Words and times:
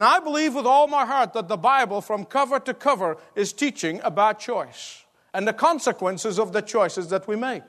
Now, 0.00 0.16
I 0.16 0.20
believe 0.20 0.54
with 0.54 0.66
all 0.66 0.86
my 0.86 1.04
heart 1.04 1.32
that 1.32 1.48
the 1.48 1.56
Bible, 1.56 2.00
from 2.00 2.24
cover 2.24 2.60
to 2.60 2.74
cover, 2.74 3.16
is 3.34 3.52
teaching 3.52 4.00
about 4.04 4.38
choice 4.38 5.04
and 5.34 5.46
the 5.46 5.52
consequences 5.52 6.38
of 6.38 6.52
the 6.52 6.62
choices 6.62 7.08
that 7.08 7.26
we 7.26 7.36
make. 7.36 7.64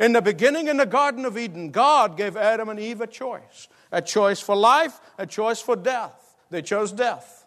In 0.00 0.12
the 0.12 0.22
beginning, 0.22 0.68
in 0.68 0.78
the 0.78 0.86
Garden 0.86 1.24
of 1.24 1.38
Eden, 1.38 1.70
God 1.70 2.16
gave 2.16 2.36
Adam 2.36 2.68
and 2.68 2.80
Eve 2.80 3.00
a 3.00 3.06
choice 3.06 3.68
a 3.92 4.02
choice 4.02 4.40
for 4.40 4.56
life, 4.56 5.00
a 5.18 5.26
choice 5.26 5.60
for 5.60 5.76
death. 5.76 6.34
They 6.50 6.62
chose 6.62 6.90
death. 6.90 7.46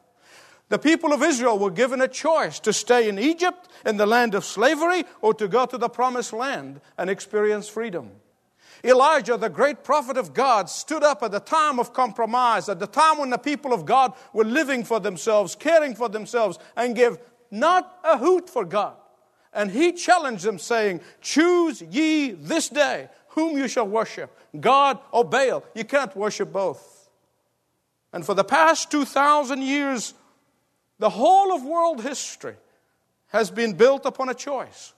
The 0.70 0.80
people 0.80 1.12
of 1.12 1.22
Israel 1.22 1.60
were 1.60 1.72
given 1.72 2.02
a 2.02 2.08
choice 2.08 2.60
to 2.62 2.72
stay 2.72 3.10
in 3.10 3.20
Egypt, 3.20 3.68
in 3.86 3.98
the 3.98 4.06
land 4.06 4.34
of 4.34 4.46
slavery, 4.46 5.04
or 5.22 5.34
to 5.34 5.48
go 5.48 5.66
to 5.66 5.78
the 5.78 5.90
promised 5.90 6.32
land 6.32 6.80
and 6.98 7.10
experience 7.10 7.68
freedom. 7.68 8.12
Elijah, 8.84 9.38
the 9.38 9.50
great 9.50 9.84
prophet 9.84 10.18
of 10.18 10.34
God, 10.34 10.70
stood 10.70 11.04
up 11.04 11.24
at 11.24 11.32
the 11.32 11.40
time 11.40 11.80
of 11.80 11.94
compromise, 11.94 12.70
at 12.70 12.80
the 12.80 12.88
time 12.88 13.18
when 13.18 13.30
the 13.30 13.38
people 13.38 13.74
of 13.74 13.86
God 13.86 14.14
were 14.34 14.46
living 14.46 14.84
for 14.84 15.00
themselves, 15.00 15.56
caring 15.56 15.96
for 15.96 16.10
themselves, 16.10 16.60
and 16.76 16.96
gave 16.96 17.18
not 17.52 18.00
a 18.04 18.18
hoot 18.18 18.50
for 18.50 18.66
God. 18.66 18.96
And 19.54 19.72
he 19.72 19.94
challenged 19.94 20.44
them, 20.44 20.60
saying, 20.60 21.02
Choose 21.22 21.82
ye 21.82 22.32
this 22.32 22.70
day 22.70 23.10
whom 23.30 23.58
you 23.58 23.68
shall 23.68 23.88
worship, 23.88 24.36
God 24.60 25.00
or 25.12 25.24
Baal. 25.24 25.64
You 25.74 25.84
can't 25.84 26.16
worship 26.16 26.52
both. 26.52 27.10
And 28.14 28.26
for 28.26 28.34
the 28.34 28.44
past 28.44 28.92
2,000 28.92 29.62
years, 29.62 30.14
the 31.00 31.10
whole 31.10 31.54
of 31.54 31.64
world 31.64 32.02
history 32.02 32.56
has 33.28 33.52
been 33.52 33.74
built 33.74 34.06
upon 34.06 34.30
a 34.30 34.34
choice. 34.34 34.94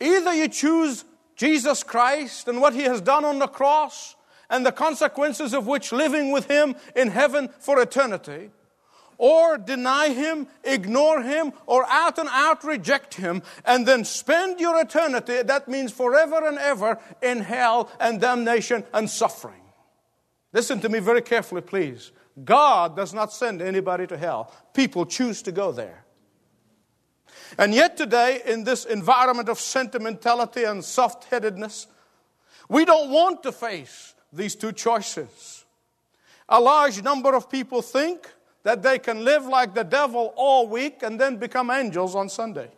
Either 0.00 0.34
you 0.34 0.48
choose 0.48 1.04
Jesus 1.36 1.82
Christ 1.82 2.48
and 2.48 2.60
what 2.60 2.74
he 2.74 2.82
has 2.82 3.00
done 3.00 3.24
on 3.24 3.38
the 3.38 3.46
cross 3.46 4.16
and 4.48 4.64
the 4.64 4.72
consequences 4.72 5.52
of 5.52 5.66
which 5.66 5.92
living 5.92 6.32
with 6.32 6.50
him 6.50 6.74
in 6.94 7.08
heaven 7.08 7.50
for 7.58 7.80
eternity, 7.80 8.50
or 9.18 9.58
deny 9.58 10.10
him, 10.10 10.46
ignore 10.64 11.22
him, 11.22 11.52
or 11.66 11.84
out 11.88 12.18
and 12.18 12.28
out 12.30 12.64
reject 12.64 13.14
him, 13.14 13.42
and 13.64 13.86
then 13.86 14.04
spend 14.04 14.60
your 14.60 14.80
eternity, 14.80 15.42
that 15.42 15.68
means 15.68 15.92
forever 15.92 16.46
and 16.46 16.58
ever, 16.58 16.98
in 17.22 17.40
hell 17.40 17.90
and 17.98 18.20
damnation 18.20 18.84
and 18.92 19.08
suffering. 19.10 19.62
Listen 20.52 20.80
to 20.80 20.88
me 20.88 21.00
very 21.00 21.22
carefully, 21.22 21.62
please. 21.62 22.12
God 22.44 22.94
does 22.94 23.12
not 23.12 23.32
send 23.32 23.62
anybody 23.62 24.06
to 24.06 24.16
hell, 24.16 24.52
people 24.74 25.06
choose 25.06 25.42
to 25.42 25.52
go 25.52 25.72
there. 25.72 26.05
And 27.58 27.74
yet, 27.74 27.96
today, 27.96 28.42
in 28.44 28.64
this 28.64 28.84
environment 28.84 29.48
of 29.48 29.58
sentimentality 29.58 30.64
and 30.64 30.84
soft 30.84 31.24
headedness, 31.24 31.86
we 32.68 32.84
don't 32.84 33.10
want 33.10 33.42
to 33.44 33.52
face 33.52 34.14
these 34.32 34.54
two 34.54 34.72
choices. 34.72 35.64
A 36.48 36.60
large 36.60 37.02
number 37.02 37.34
of 37.34 37.50
people 37.50 37.82
think 37.82 38.28
that 38.62 38.82
they 38.82 38.98
can 38.98 39.24
live 39.24 39.46
like 39.46 39.74
the 39.74 39.84
devil 39.84 40.32
all 40.36 40.68
week 40.68 41.02
and 41.02 41.20
then 41.20 41.36
become 41.36 41.70
angels 41.70 42.14
on 42.14 42.28
Sunday. 42.28 42.68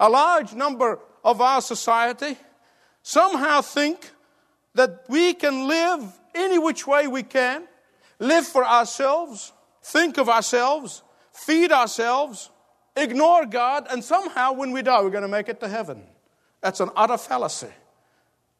A 0.00 0.08
large 0.08 0.54
number 0.54 0.98
of 1.22 1.40
our 1.40 1.60
society 1.60 2.36
somehow 3.02 3.60
think 3.60 4.10
that 4.74 5.04
we 5.08 5.34
can 5.34 5.68
live 5.68 6.02
any 6.34 6.58
which 6.58 6.86
way 6.86 7.06
we 7.06 7.22
can, 7.22 7.64
live 8.18 8.46
for 8.46 8.64
ourselves, 8.64 9.52
think 9.82 10.18
of 10.18 10.28
ourselves, 10.28 11.02
feed 11.32 11.70
ourselves, 11.70 12.50
ignore 12.96 13.46
God, 13.46 13.86
and 13.90 14.02
somehow 14.02 14.52
when 14.52 14.72
we 14.72 14.82
die, 14.82 15.02
we're 15.02 15.10
going 15.10 15.22
to 15.22 15.28
make 15.28 15.48
it 15.48 15.60
to 15.60 15.68
heaven. 15.68 16.02
That's 16.60 16.80
an 16.80 16.90
utter 16.96 17.18
fallacy. 17.18 17.72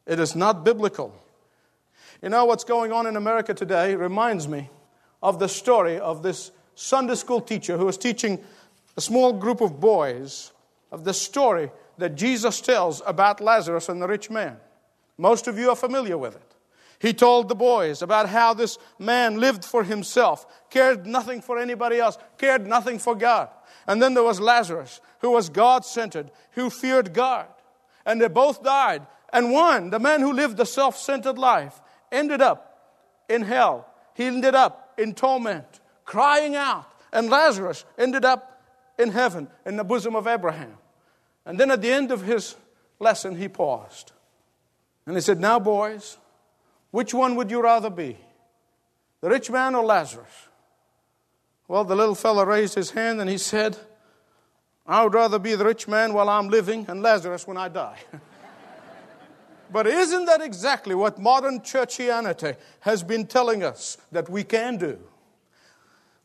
It 0.05 0.19
is 0.19 0.35
not 0.35 0.63
biblical. 0.63 1.13
You 2.21 2.29
know 2.29 2.45
what's 2.45 2.63
going 2.63 2.91
on 2.91 3.07
in 3.07 3.15
America 3.15 3.53
today 3.53 3.95
reminds 3.95 4.47
me 4.47 4.69
of 5.21 5.39
the 5.39 5.49
story 5.49 5.99
of 5.99 6.23
this 6.23 6.51
Sunday 6.75 7.15
school 7.15 7.41
teacher 7.41 7.77
who 7.77 7.85
was 7.85 7.97
teaching 7.97 8.43
a 8.97 9.01
small 9.01 9.33
group 9.33 9.61
of 9.61 9.79
boys 9.79 10.51
of 10.91 11.03
the 11.03 11.13
story 11.13 11.71
that 11.97 12.15
Jesus 12.15 12.61
tells 12.61 13.01
about 13.05 13.41
Lazarus 13.41 13.89
and 13.89 14.01
the 14.01 14.07
rich 14.07 14.29
man. 14.29 14.57
Most 15.17 15.47
of 15.47 15.57
you 15.57 15.69
are 15.69 15.75
familiar 15.75 16.17
with 16.17 16.35
it. 16.35 16.55
He 16.99 17.13
told 17.13 17.49
the 17.49 17.55
boys 17.55 18.01
about 18.01 18.29
how 18.29 18.53
this 18.53 18.77
man 18.97 19.39
lived 19.39 19.65
for 19.65 19.83
himself, 19.83 20.45
cared 20.69 21.05
nothing 21.05 21.41
for 21.41 21.57
anybody 21.59 21.99
else, 21.99 22.17
cared 22.37 22.65
nothing 22.65 22.99
for 22.99 23.15
God. 23.15 23.49
And 23.87 24.01
then 24.01 24.13
there 24.13 24.23
was 24.23 24.39
Lazarus, 24.39 24.99
who 25.19 25.31
was 25.31 25.49
God 25.49 25.85
centered, 25.85 26.31
who 26.51 26.69
feared 26.69 27.13
God. 27.13 27.47
And 28.05 28.21
they 28.21 28.27
both 28.27 28.63
died. 28.63 29.05
And 29.31 29.51
one, 29.51 29.89
the 29.89 29.99
man 29.99 30.21
who 30.21 30.33
lived 30.33 30.57
the 30.57 30.65
self 30.65 30.97
centered 30.97 31.37
life, 31.37 31.81
ended 32.11 32.41
up 32.41 32.75
in 33.29 33.41
hell. 33.41 33.87
He 34.13 34.25
ended 34.25 34.55
up 34.55 34.93
in 34.97 35.13
torment, 35.13 35.79
crying 36.05 36.55
out. 36.55 36.91
And 37.11 37.29
Lazarus 37.29 37.85
ended 37.97 38.25
up 38.25 38.61
in 38.97 39.11
heaven, 39.11 39.47
in 39.65 39.75
the 39.75 39.83
bosom 39.83 40.15
of 40.15 40.27
Abraham. 40.27 40.77
And 41.45 41.59
then 41.59 41.71
at 41.71 41.81
the 41.81 41.91
end 41.91 42.11
of 42.11 42.23
his 42.23 42.55
lesson, 42.99 43.35
he 43.35 43.47
paused. 43.47 44.11
And 45.05 45.15
he 45.15 45.21
said, 45.21 45.39
Now, 45.39 45.59
boys, 45.59 46.17
which 46.91 47.13
one 47.13 47.35
would 47.35 47.51
you 47.51 47.61
rather 47.61 47.89
be? 47.89 48.17
The 49.21 49.29
rich 49.29 49.49
man 49.49 49.75
or 49.75 49.83
Lazarus? 49.83 50.44
Well, 51.67 51.83
the 51.83 51.95
little 51.95 52.15
fellow 52.15 52.45
raised 52.45 52.75
his 52.75 52.91
hand 52.91 53.19
and 53.19 53.29
he 53.29 53.37
said, 53.37 53.77
I 54.85 55.03
would 55.03 55.15
rather 55.15 55.39
be 55.39 55.55
the 55.55 55.65
rich 55.65 55.87
man 55.87 56.13
while 56.13 56.29
I'm 56.29 56.49
living 56.49 56.85
and 56.87 57.01
Lazarus 57.01 57.47
when 57.47 57.57
I 57.57 57.69
die. 57.69 57.97
but 59.71 59.87
isn't 59.87 60.25
that 60.25 60.41
exactly 60.41 60.93
what 60.93 61.17
modern 61.17 61.61
churchianity 61.61 62.55
has 62.81 63.01
been 63.01 63.25
telling 63.25 63.63
us 63.63 63.97
that 64.11 64.29
we 64.29 64.43
can 64.43 64.77
do? 64.77 64.99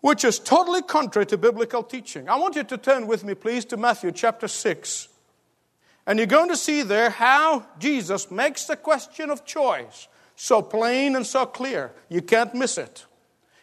Which 0.02 0.24
is 0.24 0.38
totally 0.38 0.82
contrary 0.82 1.26
to 1.26 1.38
biblical 1.38 1.82
teaching. 1.82 2.28
I 2.28 2.36
want 2.36 2.56
you 2.56 2.64
to 2.64 2.76
turn 2.76 3.06
with 3.06 3.24
me, 3.24 3.34
please, 3.34 3.64
to 3.66 3.78
Matthew 3.78 4.12
chapter 4.12 4.48
6. 4.48 5.08
And 6.06 6.18
you're 6.18 6.26
going 6.26 6.48
to 6.48 6.56
see 6.56 6.82
there 6.82 7.08
how 7.08 7.64
Jesus 7.78 8.30
makes 8.30 8.64
the 8.64 8.76
question 8.76 9.30
of 9.30 9.44
choice 9.46 10.08
so 10.36 10.60
plain 10.62 11.16
and 11.16 11.26
so 11.26 11.46
clear. 11.46 11.92
You 12.08 12.22
can't 12.22 12.54
miss 12.54 12.78
it. 12.78 13.06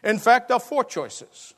In 0.03 0.19
fact, 0.19 0.47
there 0.47 0.57
are 0.57 0.61
four 0.61 0.83
choices. 0.83 1.53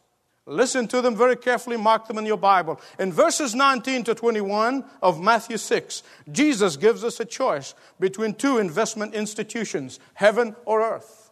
Listen 0.49 0.87
to 0.87 1.01
them 1.01 1.15
very 1.15 1.35
carefully, 1.35 1.77
mark 1.77 2.07
them 2.07 2.17
in 2.17 2.25
your 2.25 2.37
Bible. 2.37 2.81
In 2.97 3.13
verses 3.13 3.53
19 3.53 4.03
to 4.05 4.15
21 4.15 4.83
of 5.01 5.21
Matthew 5.21 5.57
6, 5.57 6.01
Jesus 6.31 6.75
gives 6.75 7.03
us 7.03 7.19
a 7.19 7.25
choice 7.25 7.75
between 7.99 8.33
two 8.33 8.57
investment 8.57 9.13
institutions, 9.13 9.99
heaven 10.15 10.55
or 10.65 10.81
earth. 10.81 11.29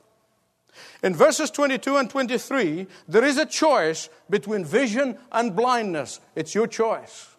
In 1.01 1.15
verses 1.15 1.49
22 1.49 1.97
and 1.97 2.09
23, 2.09 2.85
there 3.07 3.25
is 3.25 3.37
a 3.37 3.45
choice 3.45 4.09
between 4.29 4.63
vision 4.63 5.17
and 5.31 5.55
blindness. 5.55 6.19
It's 6.35 6.53
your 6.53 6.67
choice. 6.67 7.35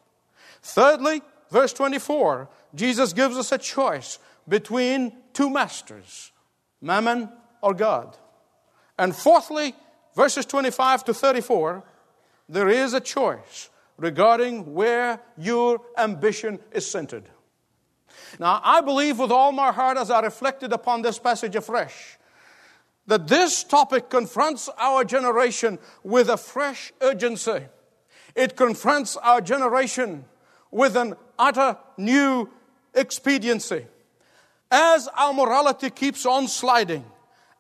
Thirdly, 0.63 1.23
verse 1.51 1.73
24, 1.73 2.49
Jesus 2.75 3.13
gives 3.13 3.37
us 3.37 3.53
a 3.53 3.59
choice 3.59 4.19
between 4.49 5.13
two 5.33 5.49
masters, 5.49 6.33
mammon 6.81 7.29
or 7.63 7.73
God. 7.73 8.17
And 8.99 9.15
fourthly, 9.15 9.77
verses 10.15 10.47
25 10.47 11.05
to 11.05 11.15
34, 11.15 11.85
there 12.49 12.69
is 12.69 12.95
a 12.95 13.01
choice 13.01 13.71
regarding 13.97 14.75
where 14.75 15.21
your 15.37 15.81
ambition 15.97 16.59
is 16.73 16.89
centered. 16.89 17.25
Now, 18.39 18.61
I 18.63 18.81
believe 18.81 19.19
with 19.19 19.31
all 19.31 19.53
my 19.53 19.73
heart 19.73 19.99
as 19.99 20.11
I 20.11 20.21
reflected 20.21 20.73
upon 20.73 21.03
this 21.03 21.19
passage 21.19 21.57
afresh 21.57 22.19
that 23.07 23.27
this 23.27 23.65
topic 23.65 24.11
confronts 24.11 24.69
our 24.79 25.03
generation 25.03 25.79
with 26.03 26.29
a 26.29 26.37
fresh 26.37 26.93
urgency. 27.01 27.63
It 28.35 28.55
confronts 28.55 29.17
our 29.17 29.41
generation 29.41 30.25
with 30.71 30.95
an 30.95 31.17
utter 31.39 31.79
new 31.97 32.51
expediency. 32.95 33.87
As 34.71 35.09
our 35.17 35.33
morality 35.33 35.89
keeps 35.89 36.27
on 36.27 36.49
sliding, 36.49 37.05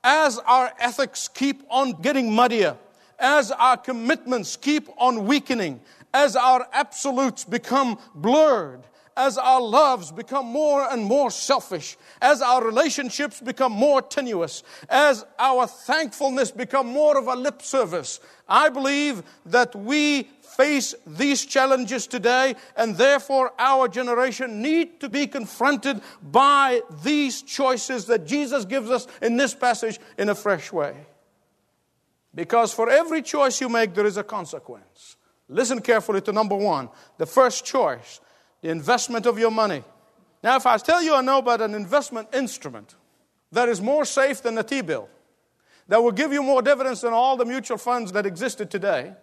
as 0.04 0.38
our 0.38 0.72
ethics 0.78 1.28
keep 1.28 1.62
on 1.68 1.92
getting 2.02 2.32
muddier, 2.32 2.76
as 3.18 3.50
our 3.52 3.76
commitments 3.76 4.56
keep 4.56 4.88
on 4.96 5.26
weakening, 5.26 5.80
as 6.14 6.36
our 6.36 6.66
absolutes 6.72 7.44
become 7.44 7.98
blurred, 8.14 8.82
as 9.18 9.36
our 9.36 9.60
loves 9.60 10.12
become 10.12 10.46
more 10.46 10.90
and 10.90 11.04
more 11.04 11.28
selfish, 11.30 11.96
as 12.22 12.40
our 12.40 12.64
relationships 12.64 13.40
become 13.40 13.72
more 13.72 14.00
tenuous, 14.00 14.62
as 14.88 15.26
our 15.40 15.66
thankfulness 15.66 16.52
become 16.52 16.86
more 16.86 17.18
of 17.18 17.26
a 17.26 17.34
lip 17.34 17.60
service, 17.60 18.20
I 18.48 18.68
believe 18.68 19.24
that 19.46 19.74
we 19.74 20.28
face 20.56 20.94
these 21.04 21.44
challenges 21.44 22.06
today, 22.06 22.54
and 22.76 22.96
therefore 22.96 23.52
our 23.58 23.88
generation 23.88 24.62
need 24.62 25.00
to 25.00 25.08
be 25.08 25.26
confronted 25.26 26.00
by 26.22 26.80
these 27.02 27.42
choices 27.42 28.06
that 28.06 28.24
Jesus 28.24 28.64
gives 28.64 28.88
us 28.88 29.08
in 29.20 29.36
this 29.36 29.52
passage 29.52 29.98
in 30.16 30.28
a 30.28 30.34
fresh 30.34 30.72
way. 30.72 30.94
Because 32.34 32.72
for 32.72 32.88
every 32.88 33.22
choice 33.22 33.60
you 33.60 33.68
make, 33.68 33.94
there 33.94 34.06
is 34.06 34.16
a 34.16 34.22
consequence. 34.22 35.16
Listen 35.48 35.80
carefully 35.80 36.20
to 36.20 36.32
number 36.32 36.54
one 36.54 36.88
the 37.16 37.26
first 37.26 37.64
choice, 37.64 38.20
the 38.60 38.70
investment 38.70 39.26
of 39.26 39.38
your 39.38 39.50
money. 39.50 39.84
Now, 40.42 40.56
if 40.56 40.66
I 40.66 40.76
tell 40.78 41.02
you 41.02 41.14
I 41.14 41.20
know 41.20 41.38
about 41.38 41.60
an 41.60 41.74
investment 41.74 42.28
instrument 42.32 42.94
that 43.52 43.68
is 43.68 43.80
more 43.80 44.04
safe 44.04 44.42
than 44.42 44.58
a 44.58 44.62
T 44.62 44.82
bill, 44.82 45.08
that 45.88 46.02
will 46.02 46.12
give 46.12 46.32
you 46.32 46.42
more 46.42 46.62
dividends 46.62 47.00
than 47.00 47.12
all 47.12 47.36
the 47.36 47.44
mutual 47.44 47.78
funds 47.78 48.12
that 48.12 48.26
existed 48.26 48.70
today. 48.70 49.14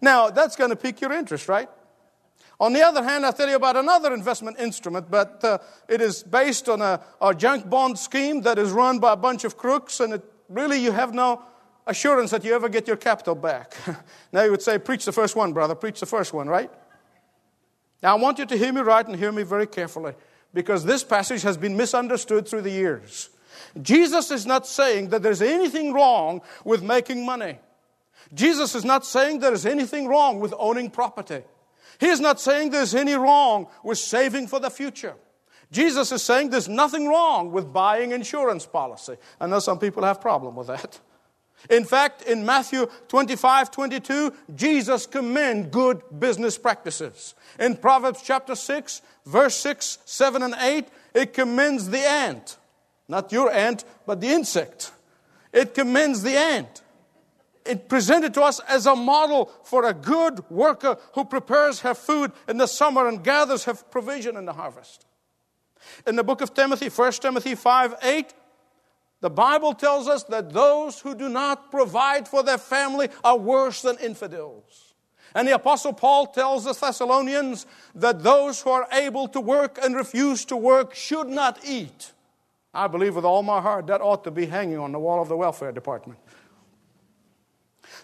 Now, 0.00 0.28
that's 0.28 0.56
going 0.56 0.70
to 0.70 0.76
pique 0.76 1.00
your 1.00 1.12
interest, 1.12 1.48
right? 1.48 1.68
On 2.58 2.72
the 2.72 2.82
other 2.82 3.02
hand, 3.02 3.26
I'll 3.26 3.32
tell 3.32 3.48
you 3.48 3.56
about 3.56 3.76
another 3.76 4.14
investment 4.14 4.58
instrument, 4.58 5.10
but 5.10 5.42
uh, 5.44 5.58
it 5.88 6.00
is 6.00 6.22
based 6.22 6.68
on 6.68 6.80
a, 6.80 7.00
a 7.20 7.34
junk 7.34 7.68
bond 7.68 7.98
scheme 7.98 8.42
that 8.42 8.58
is 8.58 8.70
run 8.70 8.98
by 8.98 9.12
a 9.12 9.16
bunch 9.16 9.44
of 9.44 9.56
crooks, 9.56 10.00
and 10.00 10.14
it, 10.14 10.24
really 10.48 10.78
you 10.78 10.92
have 10.92 11.12
no 11.12 11.42
assurance 11.86 12.30
that 12.30 12.44
you 12.44 12.54
ever 12.54 12.68
get 12.68 12.86
your 12.86 12.96
capital 12.96 13.34
back. 13.34 13.74
now 14.32 14.42
you 14.42 14.50
would 14.50 14.62
say, 14.62 14.78
Preach 14.78 15.04
the 15.04 15.12
first 15.12 15.36
one, 15.36 15.52
brother, 15.52 15.74
preach 15.74 16.00
the 16.00 16.06
first 16.06 16.32
one, 16.32 16.48
right? 16.48 16.70
Now 18.02 18.16
I 18.16 18.20
want 18.20 18.38
you 18.38 18.46
to 18.46 18.56
hear 18.56 18.72
me 18.72 18.80
right 18.80 19.06
and 19.06 19.16
hear 19.16 19.32
me 19.32 19.42
very 19.42 19.66
carefully, 19.66 20.14
because 20.52 20.84
this 20.84 21.04
passage 21.04 21.42
has 21.42 21.56
been 21.56 21.76
misunderstood 21.76 22.48
through 22.48 22.62
the 22.62 22.70
years. 22.70 23.30
Jesus 23.80 24.30
is 24.30 24.46
not 24.46 24.66
saying 24.66 25.08
that 25.10 25.22
there's 25.22 25.42
anything 25.42 25.92
wrong 25.92 26.40
with 26.64 26.82
making 26.82 27.24
money. 27.24 27.58
Jesus 28.34 28.74
is 28.74 28.84
not 28.84 29.04
saying 29.06 29.38
there 29.38 29.52
is 29.52 29.66
anything 29.66 30.08
wrong 30.08 30.40
with 30.40 30.52
owning 30.58 30.90
property. 30.90 31.42
He 31.98 32.08
is 32.08 32.20
not 32.20 32.40
saying 32.40 32.70
there's 32.70 32.94
any 32.94 33.14
wrong 33.14 33.68
with 33.82 33.98
saving 33.98 34.48
for 34.48 34.60
the 34.60 34.70
future. 34.70 35.14
Jesus 35.72 36.12
is 36.12 36.22
saying 36.22 36.50
there's 36.50 36.68
nothing 36.68 37.08
wrong 37.08 37.50
with 37.50 37.72
buying 37.72 38.12
insurance 38.12 38.66
policy. 38.66 39.16
I 39.40 39.46
know 39.46 39.58
some 39.58 39.78
people 39.78 40.04
have 40.04 40.20
problem 40.20 40.54
with 40.56 40.68
that. 40.68 41.00
In 41.70 41.84
fact, 41.84 42.22
in 42.22 42.44
Matthew 42.44 42.86
25, 43.08 43.70
22, 43.70 44.32
Jesus 44.54 45.06
commend 45.06 45.70
good 45.70 46.02
business 46.18 46.58
practices. 46.58 47.34
In 47.58 47.76
Proverbs 47.76 48.22
chapter 48.24 48.54
6, 48.54 49.02
verse 49.24 49.56
6, 49.56 49.98
7, 50.04 50.42
and 50.42 50.54
8, 50.58 50.88
it 51.14 51.34
commends 51.34 51.88
the 51.88 52.06
ant. 52.06 52.58
Not 53.08 53.32
your 53.32 53.50
ant, 53.50 53.84
but 54.06 54.20
the 54.20 54.28
insect. 54.28 54.92
It 55.52 55.74
commends 55.74 56.22
the 56.22 56.36
ant 56.36 56.82
it 57.66 57.88
presented 57.88 58.34
to 58.34 58.42
us 58.42 58.60
as 58.60 58.86
a 58.86 58.96
model 58.96 59.50
for 59.64 59.84
a 59.84 59.94
good 59.94 60.48
worker 60.50 60.96
who 61.14 61.24
prepares 61.24 61.80
her 61.80 61.94
food 61.94 62.32
in 62.48 62.58
the 62.58 62.66
summer 62.66 63.08
and 63.08 63.22
gathers 63.22 63.64
her 63.64 63.74
provision 63.74 64.36
in 64.36 64.44
the 64.44 64.52
harvest. 64.52 65.04
In 66.06 66.16
the 66.16 66.24
book 66.24 66.40
of 66.40 66.54
Timothy, 66.54 66.88
1 66.88 67.12
Timothy 67.12 67.54
5 67.54 67.94
8, 68.02 68.34
the 69.20 69.30
Bible 69.30 69.72
tells 69.74 70.08
us 70.08 70.24
that 70.24 70.52
those 70.52 71.00
who 71.00 71.14
do 71.14 71.28
not 71.28 71.70
provide 71.70 72.28
for 72.28 72.42
their 72.42 72.58
family 72.58 73.08
are 73.24 73.38
worse 73.38 73.82
than 73.82 73.96
infidels. 73.98 74.94
And 75.34 75.46
the 75.48 75.54
Apostle 75.54 75.92
Paul 75.92 76.26
tells 76.26 76.64
the 76.64 76.72
Thessalonians 76.72 77.66
that 77.94 78.22
those 78.22 78.60
who 78.62 78.70
are 78.70 78.86
able 78.92 79.28
to 79.28 79.40
work 79.40 79.78
and 79.82 79.94
refuse 79.94 80.44
to 80.46 80.56
work 80.56 80.94
should 80.94 81.28
not 81.28 81.58
eat. 81.64 82.12
I 82.72 82.86
believe 82.86 83.16
with 83.16 83.24
all 83.24 83.42
my 83.42 83.60
heart 83.60 83.86
that 83.86 84.00
ought 84.00 84.24
to 84.24 84.30
be 84.30 84.46
hanging 84.46 84.78
on 84.78 84.92
the 84.92 84.98
wall 84.98 85.20
of 85.20 85.28
the 85.28 85.36
welfare 85.36 85.72
department. 85.72 86.18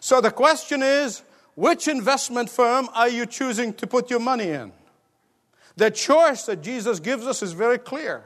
So 0.00 0.20
the 0.20 0.30
question 0.30 0.82
is 0.82 1.22
which 1.54 1.88
investment 1.88 2.48
firm 2.48 2.88
are 2.94 3.08
you 3.08 3.26
choosing 3.26 3.74
to 3.74 3.86
put 3.86 4.10
your 4.10 4.20
money 4.20 4.48
in? 4.48 4.72
The 5.76 5.90
choice 5.90 6.44
that 6.44 6.62
Jesus 6.62 7.00
gives 7.00 7.26
us 7.26 7.42
is 7.42 7.52
very 7.52 7.78
clear. 7.78 8.24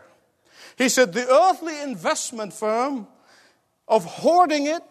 He 0.76 0.88
said, 0.88 1.12
The 1.12 1.28
earthly 1.28 1.80
investment 1.80 2.52
firm 2.52 3.08
of 3.88 4.04
hoarding 4.04 4.66
it, 4.66 4.82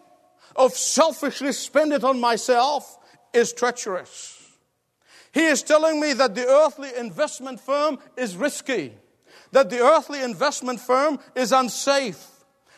of 0.54 0.72
selfishly 0.72 1.52
spend 1.52 1.92
it 1.92 2.04
on 2.04 2.20
myself, 2.20 2.98
is 3.32 3.52
treacherous. 3.52 4.42
He 5.32 5.44
is 5.44 5.62
telling 5.62 6.00
me 6.00 6.14
that 6.14 6.34
the 6.34 6.46
earthly 6.46 6.90
investment 6.96 7.60
firm 7.60 7.98
is 8.16 8.36
risky, 8.36 8.94
that 9.52 9.68
the 9.68 9.80
earthly 9.80 10.22
investment 10.22 10.80
firm 10.80 11.18
is 11.34 11.52
unsafe, 11.52 12.26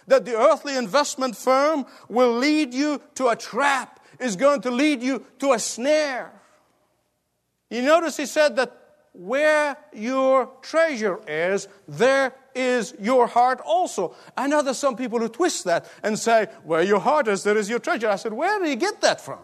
that 0.09 0.25
the 0.25 0.37
earthly 0.37 0.77
investment 0.77 1.37
firm 1.37 1.87
will 2.09 2.33
lead 2.33 2.75
you 2.75 3.01
to 3.15 3.29
a 3.29 3.37
trap 3.37 4.01
is 4.19 4.37
going 4.37 4.61
to 4.63 4.71
lead 4.71 5.03
you 5.03 5.25
to 5.39 5.53
a 5.53 5.59
snare. 5.59 6.33
You 7.71 7.83
notice 7.83 8.17
he 8.17 8.27
said 8.27 8.57
that 8.57 8.75
where 9.13 9.77
your 9.93 10.51
treasure 10.63 11.21
is, 11.27 11.69
there 11.87 12.35
is 12.59 12.95
your 13.01 13.27
heart 13.27 13.61
also. 13.65 14.15
I 14.37 14.49
know 14.49 14.63
there's 14.63 14.79
some 14.79 14.97
people 14.97 15.19
who 15.21 15.29
twist 15.29 15.65
that 15.65 15.91
and 16.03 16.19
say, 16.19 16.49
where 16.65 16.83
your 16.83 16.99
heart 16.99 17.29
is, 17.29 17.45
there 17.45 17.57
is 17.57 17.71
your 17.71 17.79
treasure. 17.79 18.09
I 18.09 18.17
said, 18.17 18.33
where 18.33 18.59
do 18.59 18.69
you 18.69 18.77
get 18.77 19.01
that 19.03 19.21
from? 19.21 19.39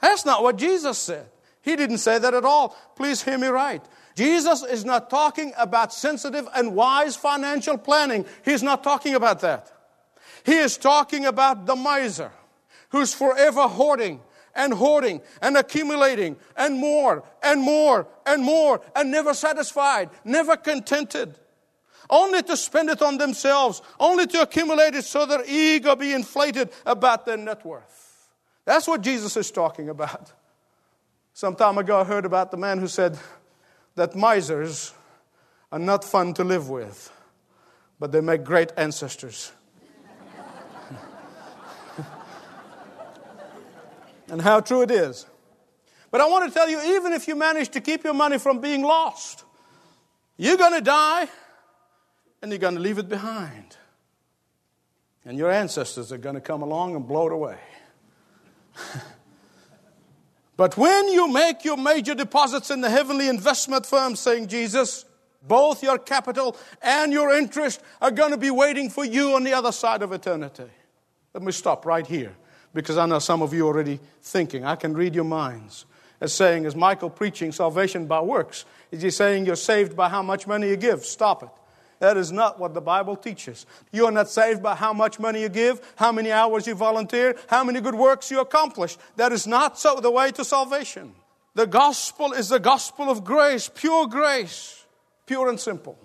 That's 0.00 0.24
not 0.24 0.42
what 0.42 0.56
Jesus 0.56 0.96
said. 0.98 1.26
He 1.60 1.76
didn't 1.76 1.98
say 1.98 2.18
that 2.18 2.34
at 2.34 2.44
all. 2.44 2.76
Please 2.96 3.22
hear 3.22 3.36
me 3.36 3.48
right. 3.48 3.84
Jesus 4.14 4.64
is 4.64 4.84
not 4.84 5.10
talking 5.10 5.52
about 5.58 5.92
sensitive 5.92 6.48
and 6.54 6.74
wise 6.74 7.14
financial 7.14 7.76
planning. 7.76 8.24
He's 8.44 8.62
not 8.62 8.82
talking 8.82 9.14
about 9.14 9.40
that. 9.40 9.70
He 10.44 10.56
is 10.56 10.76
talking 10.78 11.26
about 11.26 11.66
the 11.66 11.76
miser 11.76 12.32
who's 12.90 13.12
forever 13.12 13.62
hoarding 13.62 14.20
and 14.54 14.72
hoarding 14.72 15.20
and 15.42 15.56
accumulating 15.56 16.36
and 16.56 16.78
more 16.78 17.22
and 17.42 17.60
more 17.60 18.08
and 18.26 18.42
more 18.42 18.80
and 18.96 19.10
never 19.10 19.34
satisfied, 19.34 20.10
never 20.24 20.56
contented. 20.56 21.38
Only 22.10 22.42
to 22.42 22.56
spend 22.56 22.88
it 22.88 23.02
on 23.02 23.18
themselves, 23.18 23.82
only 24.00 24.26
to 24.28 24.42
accumulate 24.42 24.94
it 24.94 25.04
so 25.04 25.26
their 25.26 25.44
ego 25.46 25.94
be 25.94 26.14
inflated 26.14 26.70
about 26.86 27.26
their 27.26 27.36
net 27.36 27.64
worth. 27.64 28.28
That's 28.64 28.88
what 28.88 29.02
Jesus 29.02 29.36
is 29.36 29.50
talking 29.50 29.88
about. 29.88 30.32
Some 31.34 31.54
time 31.54 31.76
ago, 31.78 32.00
I 32.00 32.04
heard 32.04 32.24
about 32.24 32.50
the 32.50 32.56
man 32.56 32.78
who 32.78 32.88
said 32.88 33.18
that 33.94 34.16
misers 34.16 34.92
are 35.70 35.78
not 35.78 36.02
fun 36.02 36.32
to 36.34 36.44
live 36.44 36.70
with, 36.70 37.12
but 37.98 38.10
they 38.10 38.20
make 38.20 38.42
great 38.42 38.72
ancestors. 38.76 39.52
and 44.28 44.40
how 44.40 44.60
true 44.60 44.82
it 44.82 44.90
is. 44.90 45.26
But 46.10 46.22
I 46.22 46.26
want 46.26 46.48
to 46.48 46.54
tell 46.58 46.70
you, 46.70 46.80
even 46.96 47.12
if 47.12 47.28
you 47.28 47.36
manage 47.36 47.68
to 47.70 47.80
keep 47.82 48.02
your 48.02 48.14
money 48.14 48.38
from 48.38 48.60
being 48.60 48.82
lost, 48.82 49.44
you're 50.38 50.56
going 50.56 50.72
to 50.72 50.80
die 50.80 51.28
and 52.42 52.50
you're 52.50 52.58
going 52.58 52.74
to 52.74 52.80
leave 52.80 52.98
it 52.98 53.08
behind. 53.08 53.76
And 55.24 55.36
your 55.36 55.50
ancestors 55.50 56.12
are 56.12 56.18
going 56.18 56.36
to 56.36 56.40
come 56.40 56.62
along 56.62 56.94
and 56.96 57.06
blow 57.06 57.26
it 57.26 57.32
away. 57.32 57.58
but 60.56 60.76
when 60.76 61.08
you 61.08 61.28
make 61.32 61.64
your 61.64 61.76
major 61.76 62.14
deposits 62.14 62.70
in 62.70 62.80
the 62.80 62.90
heavenly 62.90 63.28
investment 63.28 63.84
firm, 63.84 64.16
saying 64.16 64.48
Jesus, 64.48 65.04
both 65.42 65.82
your 65.82 65.98
capital 65.98 66.56
and 66.82 67.12
your 67.12 67.36
interest 67.36 67.82
are 68.00 68.10
going 68.10 68.30
to 68.30 68.36
be 68.36 68.50
waiting 68.50 68.90
for 68.90 69.04
you 69.04 69.34
on 69.34 69.44
the 69.44 69.52
other 69.52 69.72
side 69.72 70.02
of 70.02 70.12
eternity. 70.12 70.70
Let 71.34 71.42
me 71.42 71.52
stop 71.52 71.84
right 71.86 72.06
here 72.06 72.34
because 72.74 72.96
I 72.98 73.06
know 73.06 73.18
some 73.18 73.42
of 73.42 73.52
you 73.52 73.64
are 73.66 73.68
already 73.68 74.00
thinking. 74.22 74.64
I 74.64 74.76
can 74.76 74.94
read 74.94 75.14
your 75.14 75.24
minds. 75.24 75.84
As 76.20 76.32
saying, 76.32 76.64
is 76.64 76.74
Michael 76.74 77.10
preaching 77.10 77.52
salvation 77.52 78.06
by 78.06 78.20
works? 78.20 78.64
Is 78.90 79.02
he 79.02 79.10
saying 79.10 79.46
you're 79.46 79.56
saved 79.56 79.94
by 79.94 80.08
how 80.08 80.22
much 80.22 80.46
money 80.46 80.68
you 80.68 80.76
give? 80.76 81.04
Stop 81.04 81.44
it. 81.44 81.48
That 82.00 82.16
is 82.16 82.30
not 82.30 82.60
what 82.60 82.74
the 82.74 82.80
Bible 82.80 83.16
teaches. 83.16 83.66
You 83.92 84.06
are 84.06 84.12
not 84.12 84.28
saved 84.28 84.62
by 84.62 84.74
how 84.76 84.92
much 84.92 85.18
money 85.18 85.42
you 85.42 85.48
give, 85.48 85.80
how 85.96 86.12
many 86.12 86.30
hours 86.30 86.66
you 86.66 86.74
volunteer, 86.74 87.36
how 87.48 87.64
many 87.64 87.80
good 87.80 87.94
works 87.94 88.30
you 88.30 88.40
accomplish. 88.40 88.96
That 89.16 89.32
is 89.32 89.46
not 89.46 89.78
so 89.78 89.96
the 89.96 90.10
way 90.10 90.30
to 90.32 90.44
salvation. 90.44 91.14
The 91.54 91.66
gospel 91.66 92.32
is 92.32 92.50
the 92.50 92.60
gospel 92.60 93.10
of 93.10 93.24
grace, 93.24 93.68
pure 93.68 94.06
grace, 94.06 94.84
pure 95.26 95.48
and 95.48 95.58
simple. 95.58 95.98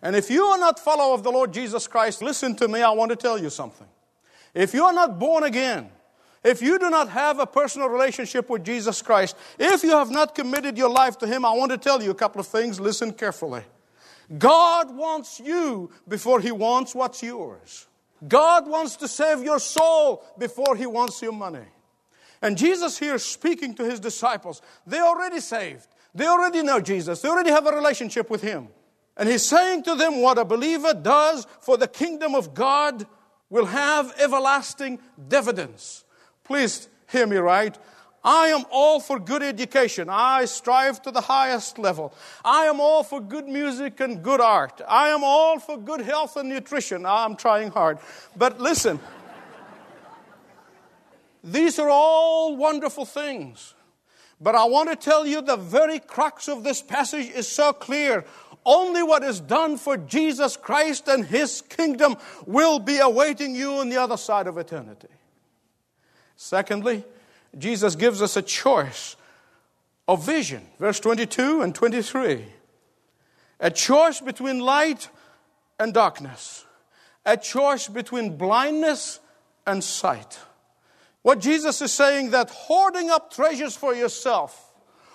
And 0.00 0.14
if 0.14 0.30
you 0.30 0.44
are 0.44 0.58
not 0.58 0.78
follower 0.78 1.14
of 1.14 1.24
the 1.24 1.30
Lord 1.30 1.52
Jesus 1.52 1.88
Christ, 1.88 2.22
listen 2.22 2.54
to 2.56 2.68
me, 2.68 2.82
I 2.82 2.90
want 2.90 3.10
to 3.10 3.16
tell 3.16 3.38
you 3.38 3.50
something. 3.50 3.86
If 4.54 4.74
you 4.74 4.84
are 4.84 4.92
not 4.92 5.18
born 5.18 5.42
again, 5.44 5.90
if 6.44 6.60
you 6.60 6.78
do 6.78 6.90
not 6.90 7.08
have 7.08 7.38
a 7.38 7.46
personal 7.46 7.88
relationship 7.88 8.48
with 8.50 8.64
Jesus 8.64 9.00
Christ, 9.00 9.36
if 9.58 9.82
you 9.82 9.90
have 9.90 10.10
not 10.10 10.34
committed 10.34 10.76
your 10.76 10.90
life 10.90 11.18
to 11.18 11.26
Him, 11.26 11.44
I 11.44 11.52
want 11.52 11.70
to 11.70 11.78
tell 11.78 12.02
you 12.02 12.10
a 12.10 12.14
couple 12.14 12.40
of 12.40 12.46
things. 12.46 12.80
Listen 12.80 13.12
carefully. 13.12 13.62
God 14.36 14.94
wants 14.94 15.40
you 15.40 15.90
before 16.08 16.40
He 16.40 16.52
wants 16.52 16.94
what's 16.94 17.22
yours. 17.22 17.86
God 18.26 18.68
wants 18.68 18.96
to 18.96 19.08
save 19.08 19.42
your 19.42 19.58
soul 19.58 20.24
before 20.38 20.76
He 20.76 20.86
wants 20.86 21.20
your 21.20 21.32
money. 21.32 21.66
And 22.40 22.56
Jesus 22.56 22.98
here 22.98 23.18
speaking 23.18 23.74
to 23.74 23.84
His 23.84 24.00
disciples, 24.00 24.62
they're 24.86 25.06
already 25.06 25.40
saved. 25.40 25.86
They 26.14 26.26
already 26.26 26.62
know 26.62 26.80
Jesus. 26.80 27.20
They 27.20 27.28
already 27.28 27.50
have 27.50 27.66
a 27.66 27.72
relationship 27.72 28.30
with 28.30 28.42
Him. 28.42 28.68
And 29.16 29.28
He's 29.28 29.44
saying 29.44 29.84
to 29.84 29.94
them 29.94 30.20
what 30.20 30.38
a 30.38 30.44
believer 30.44 30.94
does 30.94 31.46
for 31.60 31.76
the 31.76 31.88
kingdom 31.88 32.34
of 32.34 32.54
God 32.54 33.06
will 33.50 33.66
have 33.66 34.14
everlasting 34.18 34.98
dividends. 35.28 36.04
Please 36.44 36.88
hear 37.10 37.26
me 37.26 37.36
right. 37.36 37.76
I 38.24 38.48
am 38.48 38.64
all 38.70 39.00
for 39.00 39.18
good 39.18 39.42
education. 39.42 40.08
I 40.08 40.44
strive 40.44 41.02
to 41.02 41.10
the 41.10 41.20
highest 41.20 41.78
level. 41.78 42.14
I 42.44 42.66
am 42.66 42.80
all 42.80 43.02
for 43.02 43.20
good 43.20 43.48
music 43.48 43.98
and 43.98 44.22
good 44.22 44.40
art. 44.40 44.80
I 44.86 45.08
am 45.08 45.24
all 45.24 45.58
for 45.58 45.76
good 45.76 46.02
health 46.02 46.36
and 46.36 46.48
nutrition. 46.48 47.04
Ah, 47.04 47.24
I'm 47.24 47.34
trying 47.34 47.70
hard. 47.70 47.98
But 48.36 48.60
listen, 48.60 49.00
these 51.42 51.80
are 51.80 51.90
all 51.90 52.56
wonderful 52.56 53.04
things. 53.04 53.74
But 54.40 54.54
I 54.54 54.64
want 54.64 54.90
to 54.90 54.96
tell 54.96 55.26
you 55.26 55.40
the 55.40 55.56
very 55.56 55.98
crux 55.98 56.48
of 56.48 56.62
this 56.62 56.80
passage 56.80 57.28
is 57.30 57.48
so 57.48 57.72
clear. 57.72 58.24
Only 58.64 59.02
what 59.02 59.24
is 59.24 59.40
done 59.40 59.76
for 59.76 59.96
Jesus 59.96 60.56
Christ 60.56 61.08
and 61.08 61.24
His 61.24 61.62
kingdom 61.62 62.16
will 62.46 62.78
be 62.78 62.98
awaiting 62.98 63.56
you 63.56 63.74
on 63.74 63.88
the 63.88 63.96
other 63.96 64.16
side 64.16 64.46
of 64.46 64.58
eternity. 64.58 65.08
Secondly, 66.36 67.04
Jesus 67.58 67.96
gives 67.96 68.22
us 68.22 68.36
a 68.36 68.42
choice 68.42 69.16
of 70.08 70.24
vision. 70.24 70.66
Verse 70.78 71.00
22 71.00 71.62
and 71.62 71.74
23. 71.74 72.44
A 73.60 73.70
choice 73.70 74.20
between 74.20 74.58
light 74.60 75.08
and 75.78 75.92
darkness. 75.92 76.64
A 77.24 77.36
choice 77.36 77.88
between 77.88 78.36
blindness 78.36 79.20
and 79.66 79.82
sight. 79.82 80.38
What 81.22 81.38
Jesus 81.38 81.80
is 81.80 81.92
saying 81.92 82.30
that 82.30 82.50
hoarding 82.50 83.10
up 83.10 83.32
treasures 83.32 83.76
for 83.76 83.94
yourself, 83.94 84.72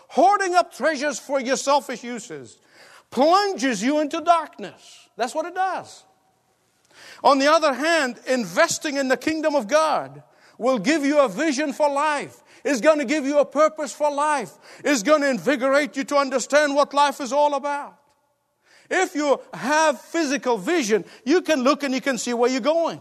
hoarding 0.08 0.56
up 0.56 0.74
treasures 0.74 1.20
for 1.20 1.42
your 1.42 1.58
selfish 1.58 2.04
uses, 2.04 2.58
plunges 3.12 3.84
you 3.84 4.00
into 4.00 4.22
darkness. 4.22 5.10
That's 5.18 5.36
what 5.36 5.46
it 5.46 5.56
does. 5.56 6.04
On 7.24 7.40
the 7.40 7.52
other 7.52 7.74
hand, 7.74 8.20
investing 8.28 8.96
in 8.96 9.10
the 9.10 9.18
kingdom 9.18 9.56
of 9.56 9.68
God 9.68 10.24
will 10.58 10.80
give 10.80 11.06
you 11.06 11.20
a 11.20 11.30
vision 11.30 11.74
for 11.74 11.90
life. 11.90 12.44
Is 12.64 12.82
going 12.82 13.00
to 13.00 13.06
give 13.06 13.26
you 13.26 13.40
a 13.40 13.46
purpose 13.46 13.94
for 13.94 14.12
life. 14.12 14.52
Is 14.84 15.04
going 15.04 15.22
to 15.22 15.30
invigorate 15.30 15.96
you 15.96 16.04
to 16.06 16.18
understand 16.18 16.76
what 16.76 16.94
life 16.94 17.22
is 17.22 17.32
all 17.32 17.54
about. 17.54 17.98
If 18.90 19.16
you 19.16 19.40
have 19.54 20.02
physical 20.02 20.58
vision, 20.58 21.06
you 21.26 21.42
can 21.42 21.62
look 21.62 21.84
and 21.84 21.94
you 21.94 22.02
can 22.02 22.18
see 22.18 22.34
where 22.34 22.50
you're 22.50 22.62
going. 22.62 23.00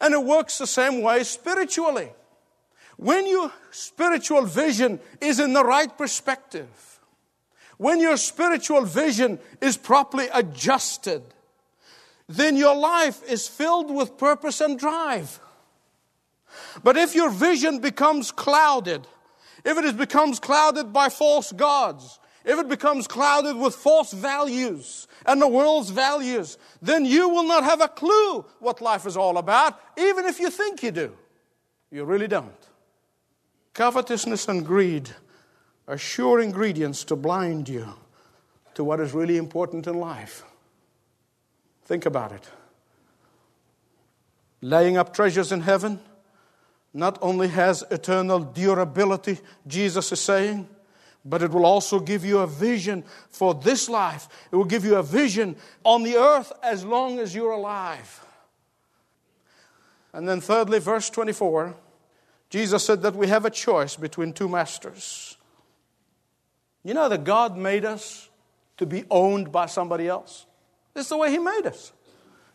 And 0.00 0.14
it 0.14 0.22
works 0.22 0.58
the 0.58 0.66
same 0.66 1.02
way 1.02 1.24
spiritually. 1.24 2.10
When 2.96 3.26
your 3.26 3.52
spiritual 3.70 4.42
vision 4.42 5.00
is 5.20 5.40
in 5.40 5.52
the 5.52 5.64
right 5.64 5.96
perspective, 5.96 7.00
when 7.78 8.00
your 8.00 8.16
spiritual 8.16 8.82
vision 8.82 9.38
is 9.60 9.76
properly 9.76 10.28
adjusted, 10.32 11.22
then 12.28 12.56
your 12.56 12.76
life 12.76 13.22
is 13.28 13.48
filled 13.48 13.90
with 13.90 14.16
purpose 14.16 14.60
and 14.60 14.78
drive. 14.78 15.40
But 16.82 16.96
if 16.96 17.14
your 17.14 17.30
vision 17.30 17.80
becomes 17.80 18.32
clouded, 18.32 19.06
if 19.64 19.78
it 19.78 19.96
becomes 19.96 20.38
clouded 20.40 20.92
by 20.92 21.08
false 21.08 21.52
gods, 21.52 22.18
if 22.44 22.58
it 22.58 22.68
becomes 22.68 23.06
clouded 23.06 23.56
with 23.56 23.74
false 23.74 24.12
values 24.12 25.06
and 25.26 25.40
the 25.40 25.48
world's 25.48 25.90
values, 25.90 26.58
then 26.80 27.04
you 27.04 27.28
will 27.28 27.44
not 27.44 27.62
have 27.62 27.80
a 27.80 27.88
clue 27.88 28.44
what 28.58 28.80
life 28.80 29.06
is 29.06 29.16
all 29.16 29.38
about, 29.38 29.78
even 29.96 30.26
if 30.26 30.40
you 30.40 30.50
think 30.50 30.82
you 30.82 30.90
do. 30.90 31.16
You 31.90 32.04
really 32.04 32.26
don't. 32.26 32.52
Covetousness 33.74 34.48
and 34.48 34.66
greed 34.66 35.10
are 35.86 35.98
sure 35.98 36.40
ingredients 36.40 37.04
to 37.04 37.16
blind 37.16 37.68
you 37.68 37.86
to 38.74 38.82
what 38.82 39.00
is 39.00 39.12
really 39.12 39.36
important 39.36 39.86
in 39.86 39.94
life. 39.94 40.44
Think 41.84 42.06
about 42.06 42.32
it. 42.32 42.48
Laying 44.60 44.96
up 44.96 45.14
treasures 45.14 45.52
in 45.52 45.60
heaven 45.60 46.00
not 46.94 47.18
only 47.22 47.48
has 47.48 47.84
eternal 47.90 48.40
durability, 48.40 49.38
Jesus 49.66 50.12
is 50.12 50.20
saying, 50.20 50.68
but 51.24 51.42
it 51.42 51.50
will 51.50 51.64
also 51.64 52.00
give 52.00 52.24
you 52.24 52.40
a 52.40 52.46
vision 52.46 53.04
for 53.30 53.54
this 53.54 53.88
life. 53.88 54.28
It 54.50 54.56
will 54.56 54.64
give 54.64 54.84
you 54.84 54.96
a 54.96 55.02
vision 55.02 55.56
on 55.84 56.02
the 56.02 56.16
earth 56.16 56.52
as 56.62 56.84
long 56.84 57.18
as 57.18 57.34
you're 57.34 57.52
alive. 57.52 58.24
And 60.12 60.28
then, 60.28 60.40
thirdly, 60.40 60.78
verse 60.78 61.08
24, 61.08 61.74
Jesus 62.50 62.84
said 62.84 63.02
that 63.02 63.14
we 63.14 63.28
have 63.28 63.46
a 63.46 63.50
choice 63.50 63.96
between 63.96 64.32
two 64.32 64.48
masters. 64.48 65.38
You 66.84 66.92
know 66.92 67.08
that 67.08 67.24
God 67.24 67.56
made 67.56 67.84
us 67.84 68.28
to 68.76 68.84
be 68.84 69.04
owned 69.10 69.52
by 69.52 69.66
somebody 69.66 70.08
else? 70.08 70.44
This 70.92 71.06
is 71.06 71.10
the 71.10 71.16
way 71.16 71.30
He 71.30 71.38
made 71.38 71.66
us. 71.66 71.92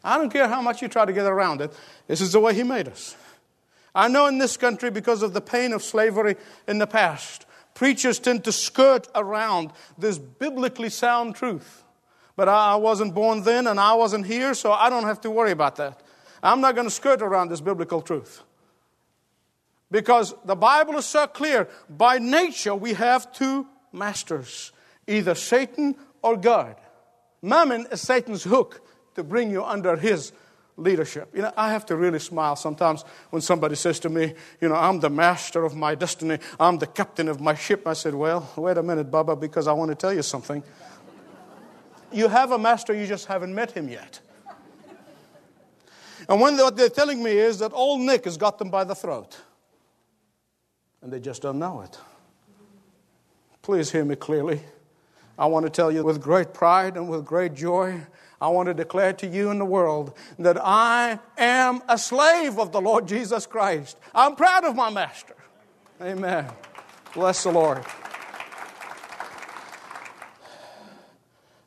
I 0.03 0.17
don't 0.17 0.29
care 0.32 0.48
how 0.48 0.62
much 0.62 0.82
you 0.82 0.88
try 0.88 1.06
to 1.06 1.13
get 1.13 1.25
around 1.25 1.62
it, 1.62 1.74
this 2.06 2.22
is 2.22 2.34
the 2.34 2.39
way 2.39 2.53
He 2.53 2.63
made 2.63 2.88
us. 2.88 3.15
I 3.98 4.08
know 4.10 4.27
in 4.27 4.38
this 4.38 4.58
country, 4.58 4.92
because 4.92 5.24
of 5.24 5.34
the 5.34 5.42
pain 5.42 5.74
of 5.74 5.82
slavery 5.82 6.36
in 6.68 6.77
the 6.77 6.86
past, 6.86 7.48
preachers 7.74 8.20
tend 8.20 8.44
to 8.44 8.51
skirt 8.51 9.08
around 9.16 9.72
this 9.98 10.20
biblically 10.20 10.89
sound 10.89 11.34
truth. 11.36 11.84
But 12.36 12.48
I 12.48 12.75
wasn't 12.75 13.16
born 13.16 13.42
then 13.42 13.66
and 13.66 13.80
I 13.80 13.96
wasn't 13.96 14.27
here, 14.27 14.54
so 14.54 14.72
I 14.72 14.92
don't 14.92 15.06
have 15.06 15.22
to 15.22 15.32
worry 15.32 15.50
about 15.50 15.77
that. 15.77 16.04
I'm 16.44 16.62
not 16.62 16.75
going 16.75 16.86
to 16.86 16.94
skirt 16.94 17.24
around 17.24 17.50
this 17.50 17.60
biblical 17.60 18.04
truth. 18.04 18.44
Because 19.89 20.36
the 20.46 20.56
Bible 20.56 20.98
is 20.98 21.06
so 21.06 21.25
clear. 21.25 21.68
By 21.89 22.20
nature, 22.20 22.75
we 22.75 22.94
have 22.94 23.34
two 23.34 23.66
masters 23.92 24.74
either 25.08 25.34
Satan 25.34 25.96
or 26.22 26.38
God. 26.38 26.75
Mammon 27.42 27.88
is 27.92 28.01
Satan's 28.01 28.44
hook 28.44 28.88
to 29.16 29.24
bring 29.24 29.50
you 29.50 29.63
under 29.63 29.96
his 29.96 30.34
leadership. 30.77 31.29
You 31.36 31.41
know, 31.41 31.51
I 31.57 31.72
have 31.72 31.86
to 31.88 31.96
really 31.96 32.19
smile 32.19 32.55
sometimes 32.55 33.03
when 33.31 33.41
somebody 33.41 33.75
says 33.75 34.00
to 34.01 34.10
me, 34.10 34.34
you 34.62 34.69
know, 34.69 34.75
I'm 34.75 35.00
the 35.00 35.10
master 35.10 35.65
of 35.65 35.75
my 35.75 35.96
destiny, 35.96 36.38
I'm 36.60 36.77
the 36.77 36.88
captain 36.88 37.27
of 37.27 37.41
my 37.41 37.55
ship. 37.55 37.88
I 37.88 37.93
said, 37.93 38.13
well, 38.13 38.50
wait 38.55 38.77
a 38.77 38.84
minute, 38.84 39.12
Baba, 39.12 39.36
because 39.36 39.67
I 39.67 39.74
want 39.74 39.89
to 39.89 39.96
tell 39.96 40.13
you 40.13 40.22
something. 40.22 40.63
You 42.12 42.29
have 42.29 42.51
a 42.51 42.60
master, 42.60 42.93
you 42.93 43.07
just 43.07 43.25
haven't 43.25 43.53
met 43.53 43.72
him 43.72 43.89
yet. 43.89 44.22
And 46.29 46.39
what 46.39 46.75
they're 46.75 46.89
telling 46.89 47.24
me 47.24 47.31
is 47.31 47.60
that 47.60 47.74
old 47.74 48.01
Nick 48.01 48.25
has 48.25 48.38
got 48.38 48.60
them 48.60 48.69
by 48.69 48.84
the 48.84 48.96
throat. 48.96 49.38
And 51.01 51.12
they 51.12 51.19
just 51.19 51.41
don't 51.41 51.60
know 51.60 51.81
it. 51.81 51.98
Please 53.62 53.91
hear 53.91 54.03
me 54.03 54.15
clearly. 54.15 54.62
I 55.39 55.46
want 55.46 55.65
to 55.65 55.69
tell 55.69 55.91
you 55.91 56.03
with 56.03 56.22
great 56.22 56.53
pride 56.53 56.98
and 56.98 57.10
with 57.10 57.24
great 57.24 57.53
joy 57.53 58.01
I 58.39 58.50
want 58.50 58.67
to 58.67 58.74
declare 58.74 59.13
to 59.13 59.27
you 59.27 59.50
and 59.50 59.60
the 59.60 59.65
world 59.65 60.13
that 60.38 60.58
I 60.63 61.20
am 61.38 61.82
a 61.89 61.98
slave 61.98 62.60
of 62.60 62.72
the 62.72 62.82
Lord 62.82 63.08
Jesus 63.08 63.46
Christ. 63.48 63.98
I'm 64.13 64.36
proud 64.36 64.63
of 64.63 64.75
my 64.75 64.89
master. 64.89 65.36
Amen. 66.01 66.48
Bless 67.13 67.44
the 67.44 67.51
Lord. 67.51 67.84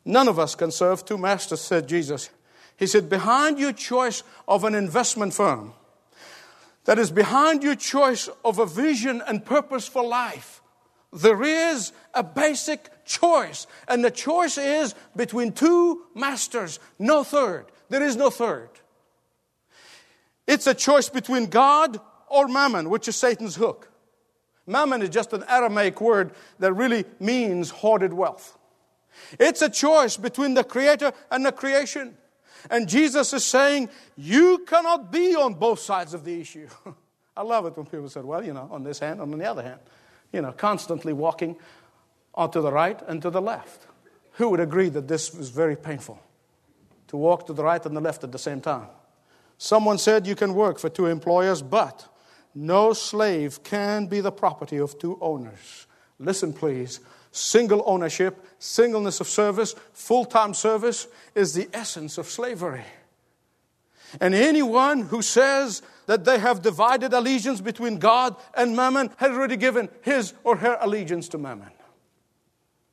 None 0.05 0.27
of 0.27 0.39
us 0.39 0.55
can 0.55 0.71
serve 0.71 1.05
two 1.05 1.17
masters, 1.17 1.61
said 1.61 1.87
Jesus. 1.87 2.29
He 2.77 2.87
said, 2.87 3.09
behind 3.09 3.59
your 3.59 3.73
choice 3.73 4.23
of 4.47 4.63
an 4.63 4.73
investment 4.73 5.33
firm, 5.33 5.73
that 6.85 6.97
is 6.97 7.11
behind 7.11 7.61
your 7.61 7.75
choice 7.75 8.27
of 8.43 8.57
a 8.57 8.65
vision 8.65 9.21
and 9.27 9.45
purpose 9.45 9.87
for 9.87 10.03
life, 10.03 10.60
there 11.13 11.43
is 11.43 11.91
a 12.13 12.23
basic 12.23 12.89
choice. 13.05 13.67
And 13.87 14.03
the 14.03 14.11
choice 14.11 14.57
is 14.57 14.95
between 15.15 15.51
two 15.51 16.03
masters, 16.15 16.79
no 16.97 17.23
third. 17.23 17.65
There 17.89 18.03
is 18.03 18.15
no 18.15 18.29
third. 18.29 18.69
It's 20.47 20.67
a 20.67 20.73
choice 20.73 21.09
between 21.09 21.47
God 21.47 21.99
or 22.27 22.47
mammon, 22.47 22.89
which 22.89 23.07
is 23.07 23.15
Satan's 23.15 23.55
hook. 23.55 23.89
Mammon 24.65 25.01
is 25.01 25.09
just 25.09 25.33
an 25.33 25.43
Aramaic 25.49 25.99
word 25.99 26.31
that 26.59 26.73
really 26.73 27.05
means 27.19 27.69
hoarded 27.69 28.13
wealth. 28.13 28.57
It's 29.39 29.61
a 29.61 29.69
choice 29.69 30.17
between 30.17 30.53
the 30.53 30.63
creator 30.63 31.11
and 31.29 31.45
the 31.45 31.51
creation. 31.51 32.15
And 32.69 32.87
Jesus 32.87 33.33
is 33.33 33.43
saying, 33.43 33.89
you 34.15 34.59
cannot 34.59 35.11
be 35.11 35.35
on 35.35 35.55
both 35.55 35.79
sides 35.79 36.13
of 36.13 36.23
the 36.23 36.39
issue. 36.39 36.67
I 37.35 37.43
love 37.43 37.65
it 37.65 37.75
when 37.75 37.85
people 37.85 38.09
say, 38.09 38.21
well, 38.21 38.43
you 38.43 38.53
know, 38.53 38.69
on 38.71 38.83
this 38.83 38.99
hand, 38.99 39.19
on 39.19 39.31
the 39.31 39.45
other 39.45 39.63
hand. 39.63 39.79
You 40.31 40.41
know, 40.41 40.51
constantly 40.51 41.13
walking 41.13 41.57
or 42.33 42.47
to 42.47 42.61
the 42.61 42.71
right 42.71 42.99
and 43.07 43.21
to 43.21 43.29
the 43.29 43.41
left. 43.41 43.87
Who 44.33 44.49
would 44.49 44.59
agree 44.59 44.89
that 44.89 45.07
this 45.07 45.33
was 45.33 45.49
very 45.49 45.75
painful? 45.75 46.19
To 47.09 47.17
walk 47.17 47.45
to 47.47 47.53
the 47.53 47.63
right 47.63 47.85
and 47.85 47.95
the 47.95 48.01
left 48.01 48.23
at 48.23 48.31
the 48.31 48.39
same 48.39 48.61
time. 48.61 48.87
Someone 49.57 49.97
said 49.97 50.25
you 50.25 50.35
can 50.35 50.55
work 50.55 50.79
for 50.79 50.89
two 50.89 51.05
employers, 51.05 51.61
but 51.61 52.07
no 52.55 52.93
slave 52.93 53.63
can 53.63 54.07
be 54.07 54.21
the 54.21 54.31
property 54.31 54.77
of 54.77 54.97
two 54.97 55.17
owners. 55.21 55.87
Listen, 56.19 56.53
please. 56.53 56.99
Single 57.31 57.83
ownership, 57.85 58.45
singleness 58.59 59.21
of 59.21 59.27
service, 59.27 59.75
full 59.93 60.25
time 60.25 60.53
service 60.53 61.07
is 61.35 61.53
the 61.53 61.69
essence 61.73 62.17
of 62.17 62.27
slavery. 62.27 62.83
And 64.19 64.33
anyone 64.33 65.03
who 65.03 65.21
says 65.21 65.81
that 66.07 66.25
they 66.25 66.39
have 66.39 66.61
divided 66.61 67.13
allegiance 67.13 67.61
between 67.61 67.99
God 67.99 68.35
and 68.53 68.75
mammon 68.75 69.11
has 69.17 69.31
already 69.31 69.57
given 69.57 69.89
his 70.01 70.33
or 70.43 70.57
her 70.57 70.77
allegiance 70.81 71.29
to 71.29 71.37
mammon. 71.37 71.71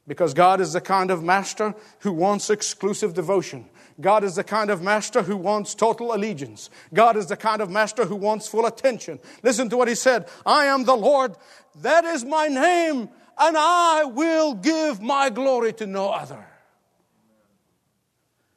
Because 0.06 0.32
God 0.32 0.60
is 0.60 0.72
the 0.72 0.80
kind 0.80 1.10
of 1.10 1.22
master 1.22 1.74
who 2.00 2.12
wants 2.12 2.48
exclusive 2.48 3.14
devotion. 3.14 3.66
God 4.00 4.22
is 4.22 4.36
the 4.36 4.44
kind 4.44 4.70
of 4.70 4.80
master 4.80 5.22
who 5.22 5.36
wants 5.36 5.74
total 5.74 6.14
allegiance. 6.14 6.70
God 6.94 7.16
is 7.16 7.26
the 7.26 7.36
kind 7.36 7.60
of 7.60 7.68
master 7.68 8.04
who 8.04 8.16
wants 8.16 8.46
full 8.46 8.66
attention. 8.66 9.18
Listen 9.42 9.68
to 9.70 9.76
what 9.76 9.88
he 9.88 9.94
said 9.94 10.28
I 10.46 10.66
am 10.66 10.84
the 10.84 10.96
Lord, 10.96 11.34
that 11.82 12.04
is 12.04 12.24
my 12.24 12.46
name, 12.46 13.08
and 13.38 13.56
I 13.58 14.04
will 14.04 14.54
give 14.54 15.02
my 15.02 15.30
glory 15.30 15.72
to 15.74 15.86
no 15.86 16.10
other. 16.10 16.46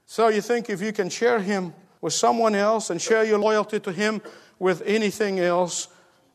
So 0.06 0.28
you 0.28 0.42
think 0.42 0.70
if 0.70 0.82
you 0.82 0.94
can 0.94 1.10
share 1.10 1.40
him 1.40 1.74
with 2.02 2.14
someone 2.14 2.56
else 2.56 2.90
and 2.90 3.02
share 3.02 3.24
your 3.24 3.40
loyalty 3.40 3.80
to 3.80 3.92
him 3.92 4.22
with 4.60 4.82
anything 4.86 5.40
else, 5.40 5.88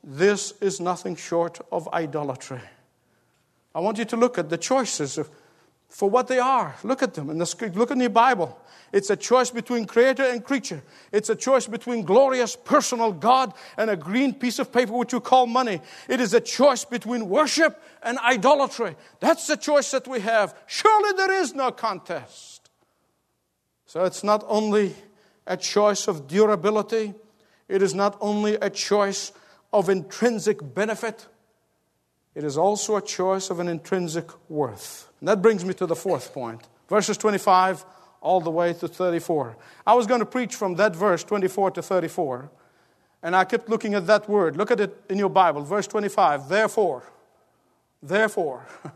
this 0.02 0.54
is 0.60 0.80
nothing 0.80 1.16
short 1.16 1.60
of 1.70 1.88
idolatry. 1.92 2.60
I 3.74 3.80
want 3.80 3.98
you 3.98 4.04
to 4.06 4.16
look 4.16 4.38
at 4.38 4.48
the 4.48 4.58
choices 4.58 5.18
of 5.18 5.28
for 5.88 6.10
what 6.10 6.28
they 6.28 6.38
are. 6.38 6.74
Look 6.82 7.02
at 7.02 7.14
them 7.14 7.30
in 7.30 7.38
the. 7.38 7.72
Look 7.74 7.90
in 7.90 7.98
the 7.98 8.08
Bible. 8.08 8.58
It's 8.92 9.10
a 9.10 9.16
choice 9.16 9.50
between 9.50 9.84
creator 9.84 10.24
and 10.24 10.44
creature. 10.44 10.82
It's 11.12 11.28
a 11.28 11.34
choice 11.34 11.66
between 11.66 12.04
glorious 12.04 12.56
personal 12.56 13.12
God 13.12 13.52
and 13.76 13.90
a 13.90 13.96
green 13.96 14.32
piece 14.32 14.58
of 14.58 14.72
paper 14.72 14.92
which 14.92 15.12
you 15.12 15.20
call 15.20 15.46
money. 15.46 15.80
It 16.08 16.20
is 16.20 16.34
a 16.34 16.40
choice 16.40 16.84
between 16.84 17.28
worship 17.28 17.82
and 18.02 18.18
idolatry. 18.18 18.96
That's 19.20 19.46
the 19.46 19.56
choice 19.56 19.90
that 19.90 20.06
we 20.06 20.20
have. 20.20 20.56
Surely 20.66 21.12
there 21.16 21.32
is 21.32 21.54
no 21.54 21.72
contest. 21.72 22.70
So 23.86 24.04
it's 24.04 24.22
not 24.22 24.44
only 24.46 24.94
a 25.46 25.56
choice 25.56 26.08
of 26.08 26.26
durability, 26.26 27.14
it 27.68 27.82
is 27.82 27.94
not 27.94 28.16
only 28.20 28.54
a 28.54 28.70
choice 28.70 29.32
of 29.72 29.88
intrinsic 29.88 30.74
benefit, 30.74 31.26
it 32.34 32.44
is 32.44 32.58
also 32.58 32.96
a 32.96 33.02
choice 33.02 33.50
of 33.50 33.60
an 33.60 33.68
intrinsic 33.68 34.28
worth. 34.50 35.10
And 35.20 35.28
that 35.28 35.40
brings 35.40 35.64
me 35.64 35.74
to 35.74 35.86
the 35.86 35.96
fourth 35.96 36.32
point. 36.32 36.62
Verses 36.88 37.16
25 37.16 37.84
all 38.20 38.40
the 38.40 38.50
way 38.50 38.72
to 38.72 38.88
34. 38.88 39.56
I 39.86 39.94
was 39.94 40.06
going 40.06 40.20
to 40.20 40.26
preach 40.26 40.54
from 40.54 40.74
that 40.76 40.96
verse 40.96 41.22
24 41.24 41.72
to 41.72 41.82
34, 41.82 42.50
and 43.22 43.36
I 43.36 43.44
kept 43.44 43.68
looking 43.68 43.94
at 43.94 44.06
that 44.06 44.28
word. 44.28 44.56
Look 44.56 44.70
at 44.70 44.80
it 44.80 45.00
in 45.08 45.18
your 45.18 45.28
Bible, 45.28 45.62
verse 45.62 45.86
25. 45.86 46.48
Therefore, 46.48 47.04
therefore. 48.02 48.66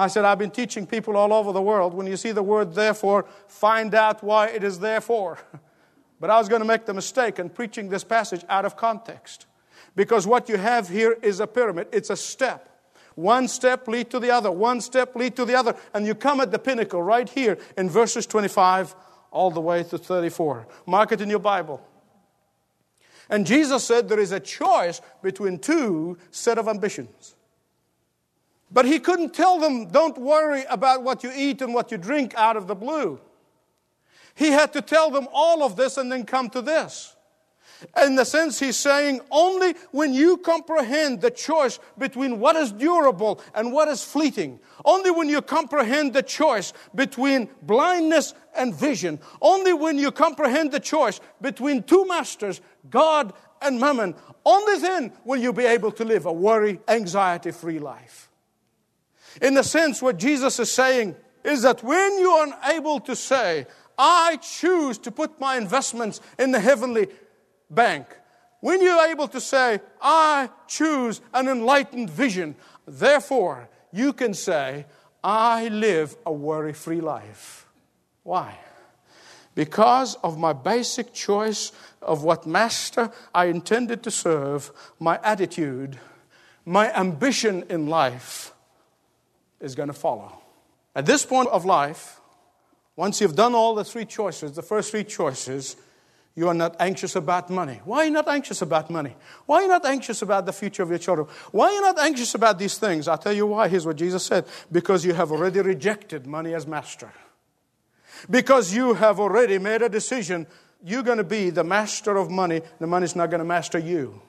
I 0.00 0.06
said, 0.06 0.24
I've 0.24 0.38
been 0.38 0.52
teaching 0.52 0.86
people 0.86 1.16
all 1.16 1.32
over 1.32 1.52
the 1.52 1.62
world. 1.62 1.92
When 1.92 2.06
you 2.06 2.16
see 2.16 2.30
the 2.30 2.42
word 2.42 2.74
therefore, 2.74 3.26
find 3.48 3.94
out 3.94 4.22
why 4.22 4.48
it 4.48 4.62
is 4.62 4.78
therefore. 4.78 5.38
But 6.20 6.30
I 6.30 6.38
was 6.38 6.48
going 6.48 6.60
to 6.60 6.66
make 6.66 6.86
the 6.86 6.94
mistake 6.94 7.38
in 7.38 7.48
preaching 7.50 7.88
this 7.88 8.04
passage 8.04 8.44
out 8.48 8.64
of 8.64 8.76
context. 8.76 9.46
Because 9.94 10.26
what 10.26 10.48
you 10.48 10.56
have 10.56 10.88
here 10.88 11.16
is 11.22 11.40
a 11.40 11.46
pyramid, 11.46 11.88
it's 11.92 12.10
a 12.10 12.16
step. 12.16 12.64
One 13.14 13.48
step 13.48 13.88
lead 13.88 14.10
to 14.10 14.20
the 14.20 14.30
other, 14.30 14.50
one 14.50 14.80
step 14.80 15.16
lead 15.16 15.34
to 15.36 15.44
the 15.44 15.54
other, 15.54 15.74
and 15.92 16.06
you 16.06 16.14
come 16.14 16.40
at 16.40 16.52
the 16.52 16.58
pinnacle 16.58 17.02
right 17.02 17.28
here 17.28 17.58
in 17.76 17.90
verses 17.90 18.26
25 18.26 18.94
all 19.30 19.50
the 19.50 19.60
way 19.60 19.82
to 19.82 19.98
34. 19.98 20.66
Mark 20.86 21.12
it 21.12 21.20
in 21.20 21.28
your 21.28 21.40
Bible. 21.40 21.82
And 23.28 23.46
Jesus 23.46 23.84
said 23.84 24.08
there 24.08 24.20
is 24.20 24.32
a 24.32 24.40
choice 24.40 25.00
between 25.22 25.58
two 25.58 26.16
set 26.30 26.58
of 26.58 26.68
ambitions. 26.68 27.34
But 28.70 28.84
he 28.84 28.98
couldn't 28.98 29.34
tell 29.34 29.58
them, 29.58 29.88
don't 29.88 30.18
worry 30.18 30.64
about 30.68 31.02
what 31.02 31.24
you 31.24 31.32
eat 31.34 31.62
and 31.62 31.74
what 31.74 31.90
you 31.90 31.98
drink 31.98 32.34
out 32.36 32.56
of 32.56 32.66
the 32.66 32.74
blue. 32.74 33.20
He 34.38 34.52
had 34.52 34.72
to 34.74 34.82
tell 34.82 35.10
them 35.10 35.26
all 35.32 35.64
of 35.64 35.74
this 35.74 35.96
and 35.96 36.12
then 36.12 36.24
come 36.24 36.48
to 36.50 36.62
this. 36.62 37.16
In 38.00 38.14
the 38.14 38.24
sense, 38.24 38.60
he's 38.60 38.76
saying 38.76 39.20
only 39.32 39.74
when 39.90 40.14
you 40.14 40.36
comprehend 40.36 41.20
the 41.20 41.30
choice 41.32 41.80
between 41.98 42.38
what 42.38 42.54
is 42.54 42.70
durable 42.70 43.40
and 43.52 43.72
what 43.72 43.88
is 43.88 44.04
fleeting, 44.04 44.60
only 44.84 45.10
when 45.10 45.28
you 45.28 45.42
comprehend 45.42 46.12
the 46.12 46.22
choice 46.22 46.72
between 46.94 47.48
blindness 47.62 48.32
and 48.56 48.72
vision, 48.72 49.18
only 49.42 49.72
when 49.72 49.98
you 49.98 50.12
comprehend 50.12 50.70
the 50.70 50.80
choice 50.80 51.20
between 51.40 51.82
two 51.82 52.06
masters, 52.06 52.60
God 52.90 53.32
and 53.60 53.80
mammon, 53.80 54.14
only 54.44 54.78
then 54.78 55.12
will 55.24 55.40
you 55.40 55.52
be 55.52 55.64
able 55.64 55.90
to 55.92 56.04
live 56.04 56.26
a 56.26 56.32
worry, 56.32 56.78
anxiety 56.86 57.50
free 57.50 57.80
life. 57.80 58.30
In 59.42 59.54
the 59.54 59.64
sense, 59.64 60.00
what 60.00 60.16
Jesus 60.16 60.60
is 60.60 60.70
saying 60.70 61.16
is 61.42 61.62
that 61.62 61.82
when 61.82 62.18
you 62.18 62.30
are 62.30 62.72
able 62.72 63.00
to 63.00 63.16
say, 63.16 63.66
I 63.98 64.36
choose 64.36 64.96
to 64.98 65.10
put 65.10 65.40
my 65.40 65.56
investments 65.56 66.20
in 66.38 66.52
the 66.52 66.60
heavenly 66.60 67.08
bank. 67.68 68.06
When 68.60 68.80
you're 68.80 69.06
able 69.06 69.28
to 69.28 69.40
say, 69.40 69.80
I 70.00 70.50
choose 70.66 71.20
an 71.34 71.48
enlightened 71.48 72.10
vision, 72.10 72.56
therefore 72.86 73.68
you 73.92 74.12
can 74.12 74.34
say, 74.34 74.86
I 75.22 75.68
live 75.68 76.16
a 76.24 76.32
worry 76.32 76.72
free 76.72 77.00
life. 77.00 77.66
Why? 78.22 78.58
Because 79.54 80.14
of 80.16 80.38
my 80.38 80.52
basic 80.52 81.12
choice 81.12 81.72
of 82.00 82.22
what 82.22 82.46
master 82.46 83.10
I 83.34 83.46
intended 83.46 84.04
to 84.04 84.10
serve, 84.10 84.70
my 85.00 85.18
attitude, 85.24 85.98
my 86.64 86.92
ambition 86.94 87.64
in 87.68 87.88
life 87.88 88.52
is 89.60 89.74
going 89.74 89.88
to 89.88 89.92
follow. 89.94 90.40
At 90.94 91.06
this 91.06 91.24
point 91.24 91.48
of 91.48 91.64
life, 91.64 92.17
once 92.98 93.20
you've 93.20 93.36
done 93.36 93.54
all 93.54 93.76
the 93.76 93.84
three 93.84 94.04
choices, 94.04 94.50
the 94.56 94.62
first 94.62 94.90
three 94.90 95.04
choices, 95.04 95.76
you 96.34 96.48
are 96.48 96.54
not 96.54 96.74
anxious 96.80 97.14
about 97.14 97.48
money. 97.48 97.80
Why 97.84 97.98
are 97.98 98.04
you 98.06 98.10
not 98.10 98.26
anxious 98.26 98.60
about 98.60 98.90
money? 98.90 99.14
Why 99.46 99.58
are 99.58 99.62
you 99.62 99.68
not 99.68 99.86
anxious 99.86 100.20
about 100.20 100.46
the 100.46 100.52
future 100.52 100.82
of 100.82 100.88
your 100.88 100.98
children? 100.98 101.28
Why 101.52 101.66
are 101.66 101.72
you 101.74 101.80
not 101.80 101.96
anxious 102.00 102.34
about 102.34 102.58
these 102.58 102.76
things? 102.76 103.06
I'll 103.06 103.16
tell 103.16 103.32
you 103.32 103.46
why. 103.46 103.68
Here's 103.68 103.86
what 103.86 103.94
Jesus 103.94 104.24
said 104.24 104.46
because 104.72 105.04
you 105.04 105.14
have 105.14 105.30
already 105.30 105.60
rejected 105.60 106.26
money 106.26 106.54
as 106.54 106.66
master. 106.66 107.12
Because 108.28 108.74
you 108.74 108.94
have 108.94 109.20
already 109.20 109.58
made 109.58 109.82
a 109.82 109.88
decision, 109.88 110.48
you're 110.84 111.04
going 111.04 111.18
to 111.18 111.24
be 111.24 111.50
the 111.50 111.62
master 111.62 112.16
of 112.16 112.32
money, 112.32 112.62
the 112.80 112.88
money's 112.88 113.14
not 113.14 113.30
going 113.30 113.38
to 113.38 113.44
master 113.44 113.78
you. 113.78 114.20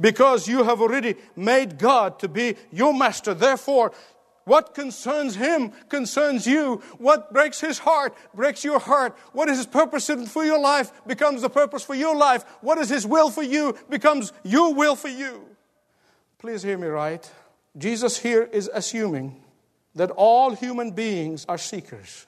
Because 0.00 0.48
you 0.48 0.64
have 0.64 0.80
already 0.80 1.14
made 1.36 1.78
God 1.78 2.18
to 2.18 2.28
be 2.28 2.56
your 2.72 2.92
master, 2.92 3.34
therefore, 3.34 3.92
what 4.44 4.74
concerns 4.74 5.34
him 5.34 5.72
concerns 5.88 6.46
you. 6.46 6.82
What 6.98 7.32
breaks 7.32 7.60
his 7.60 7.78
heart 7.78 8.14
breaks 8.34 8.64
your 8.64 8.78
heart. 8.78 9.16
What 9.32 9.48
is 9.48 9.58
his 9.58 9.66
purpose 9.66 10.10
for 10.28 10.44
your 10.44 10.58
life 10.58 10.92
becomes 11.06 11.42
the 11.42 11.50
purpose 11.50 11.82
for 11.82 11.94
your 11.94 12.14
life. 12.14 12.44
What 12.60 12.78
is 12.78 12.90
his 12.90 13.06
will 13.06 13.30
for 13.30 13.42
you 13.42 13.76
becomes 13.88 14.32
your 14.42 14.74
will 14.74 14.96
for 14.96 15.08
you. 15.08 15.44
Please 16.38 16.62
hear 16.62 16.76
me 16.76 16.88
right. 16.88 17.28
Jesus 17.76 18.18
here 18.18 18.42
is 18.42 18.70
assuming 18.72 19.42
that 19.94 20.10
all 20.10 20.54
human 20.54 20.90
beings 20.90 21.46
are 21.48 21.58
seekers, 21.58 22.26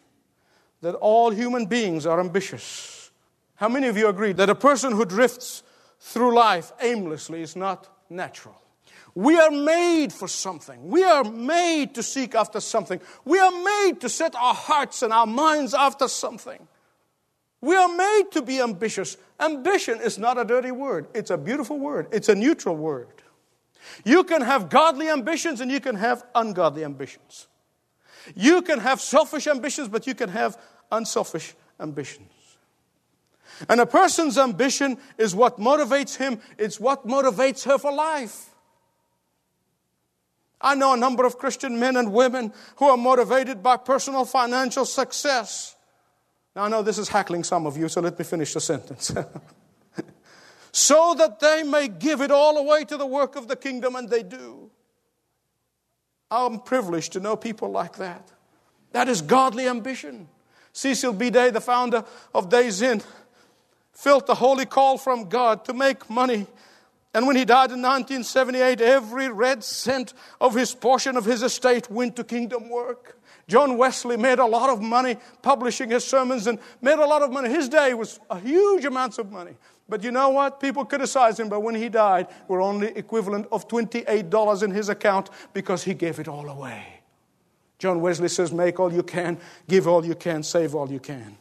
that 0.80 0.94
all 0.94 1.30
human 1.30 1.66
beings 1.66 2.06
are 2.06 2.18
ambitious. 2.18 3.10
How 3.56 3.68
many 3.68 3.88
of 3.88 3.96
you 3.96 4.08
agree 4.08 4.32
that 4.32 4.50
a 4.50 4.54
person 4.54 4.92
who 4.92 5.04
drifts 5.04 5.62
through 6.00 6.34
life 6.34 6.72
aimlessly 6.80 7.42
is 7.42 7.56
not 7.56 7.88
natural? 8.08 8.60
We 9.16 9.34
are 9.38 9.50
made 9.50 10.12
for 10.12 10.28
something. 10.28 10.90
We 10.90 11.02
are 11.02 11.24
made 11.24 11.94
to 11.94 12.02
seek 12.02 12.34
after 12.34 12.60
something. 12.60 13.00
We 13.24 13.38
are 13.38 13.50
made 13.50 14.02
to 14.02 14.10
set 14.10 14.34
our 14.36 14.52
hearts 14.52 15.02
and 15.02 15.10
our 15.10 15.26
minds 15.26 15.72
after 15.72 16.06
something. 16.06 16.68
We 17.62 17.76
are 17.76 17.88
made 17.88 18.24
to 18.32 18.42
be 18.42 18.60
ambitious. 18.60 19.16
Ambition 19.40 20.02
is 20.02 20.18
not 20.18 20.36
a 20.36 20.44
dirty 20.44 20.70
word, 20.70 21.08
it's 21.14 21.30
a 21.30 21.38
beautiful 21.38 21.78
word, 21.78 22.08
it's 22.12 22.28
a 22.28 22.34
neutral 22.34 22.76
word. 22.76 23.08
You 24.04 24.22
can 24.22 24.42
have 24.42 24.68
godly 24.68 25.08
ambitions 25.08 25.62
and 25.62 25.70
you 25.70 25.80
can 25.80 25.96
have 25.96 26.22
ungodly 26.34 26.84
ambitions. 26.84 27.48
You 28.34 28.60
can 28.60 28.80
have 28.80 29.00
selfish 29.00 29.46
ambitions, 29.46 29.88
but 29.88 30.06
you 30.06 30.14
can 30.14 30.28
have 30.28 30.60
unselfish 30.92 31.54
ambitions. 31.80 32.28
And 33.66 33.80
a 33.80 33.86
person's 33.86 34.36
ambition 34.36 34.98
is 35.16 35.34
what 35.34 35.58
motivates 35.58 36.18
him, 36.18 36.38
it's 36.58 36.78
what 36.78 37.06
motivates 37.06 37.64
her 37.64 37.78
for 37.78 37.90
life. 37.90 38.50
I 40.60 40.74
know 40.74 40.94
a 40.94 40.96
number 40.96 41.24
of 41.26 41.38
Christian 41.38 41.78
men 41.78 41.96
and 41.96 42.12
women 42.12 42.52
who 42.76 42.86
are 42.86 42.96
motivated 42.96 43.62
by 43.62 43.76
personal 43.76 44.24
financial 44.24 44.84
success. 44.84 45.76
Now, 46.54 46.64
I 46.64 46.68
know 46.68 46.82
this 46.82 46.98
is 46.98 47.08
hackling 47.08 47.44
some 47.44 47.66
of 47.66 47.76
you, 47.76 47.88
so 47.88 48.00
let 48.00 48.18
me 48.18 48.24
finish 48.24 48.54
the 48.54 48.60
sentence. 48.60 49.12
so 50.72 51.14
that 51.18 51.40
they 51.40 51.62
may 51.62 51.88
give 51.88 52.22
it 52.22 52.30
all 52.30 52.56
away 52.56 52.84
to 52.84 52.96
the 52.96 53.06
work 53.06 53.36
of 53.36 53.48
the 53.48 53.56
kingdom, 53.56 53.94
and 53.96 54.08
they 54.08 54.22
do. 54.22 54.70
I'm 56.30 56.60
privileged 56.60 57.12
to 57.12 57.20
know 57.20 57.36
people 57.36 57.70
like 57.70 57.96
that. 57.98 58.32
That 58.92 59.08
is 59.08 59.20
godly 59.20 59.68
ambition. 59.68 60.28
Cecil 60.72 61.12
B. 61.12 61.30
Day, 61.30 61.50
the 61.50 61.60
founder 61.60 62.04
of 62.34 62.48
Days 62.48 62.80
Inn, 62.80 63.02
felt 63.92 64.26
the 64.26 64.34
holy 64.34 64.66
call 64.66 64.98
from 64.98 65.28
God 65.28 65.64
to 65.66 65.74
make 65.74 66.08
money 66.08 66.46
and 67.16 67.26
when 67.26 67.34
he 67.34 67.46
died 67.46 67.72
in 67.72 67.80
1978, 67.80 68.78
every 68.82 69.30
red 69.30 69.64
cent 69.64 70.12
of 70.38 70.54
his 70.54 70.74
portion 70.74 71.16
of 71.16 71.24
his 71.24 71.42
estate 71.42 71.90
went 71.90 72.14
to 72.16 72.24
kingdom 72.24 72.68
work. 72.68 73.18
John 73.48 73.78
Wesley 73.78 74.18
made 74.18 74.38
a 74.38 74.44
lot 74.44 74.68
of 74.68 74.82
money 74.82 75.16
publishing 75.40 75.88
his 75.88 76.04
sermons 76.04 76.46
and 76.46 76.58
made 76.82 76.98
a 76.98 77.06
lot 77.06 77.22
of 77.22 77.32
money. 77.32 77.48
His 77.48 77.70
day 77.70 77.94
was 77.94 78.20
a 78.28 78.38
huge 78.38 78.84
amounts 78.84 79.16
of 79.16 79.32
money. 79.32 79.52
But 79.88 80.04
you 80.04 80.10
know 80.10 80.28
what? 80.28 80.60
People 80.60 80.84
criticized 80.84 81.40
him, 81.40 81.48
but 81.48 81.60
when 81.60 81.74
he 81.74 81.88
died, 81.88 82.26
were 82.48 82.60
only 82.60 82.88
equivalent 82.88 83.46
of 83.50 83.66
$28 83.66 84.62
in 84.62 84.70
his 84.70 84.90
account 84.90 85.30
because 85.54 85.84
he 85.84 85.94
gave 85.94 86.18
it 86.18 86.28
all 86.28 86.50
away. 86.50 87.00
John 87.78 88.02
Wesley 88.02 88.28
says, 88.28 88.52
Make 88.52 88.78
all 88.78 88.92
you 88.92 89.02
can, 89.02 89.38
give 89.66 89.88
all 89.88 90.04
you 90.04 90.16
can, 90.16 90.42
save 90.42 90.74
all 90.74 90.92
you 90.92 91.00
can. 91.00 91.38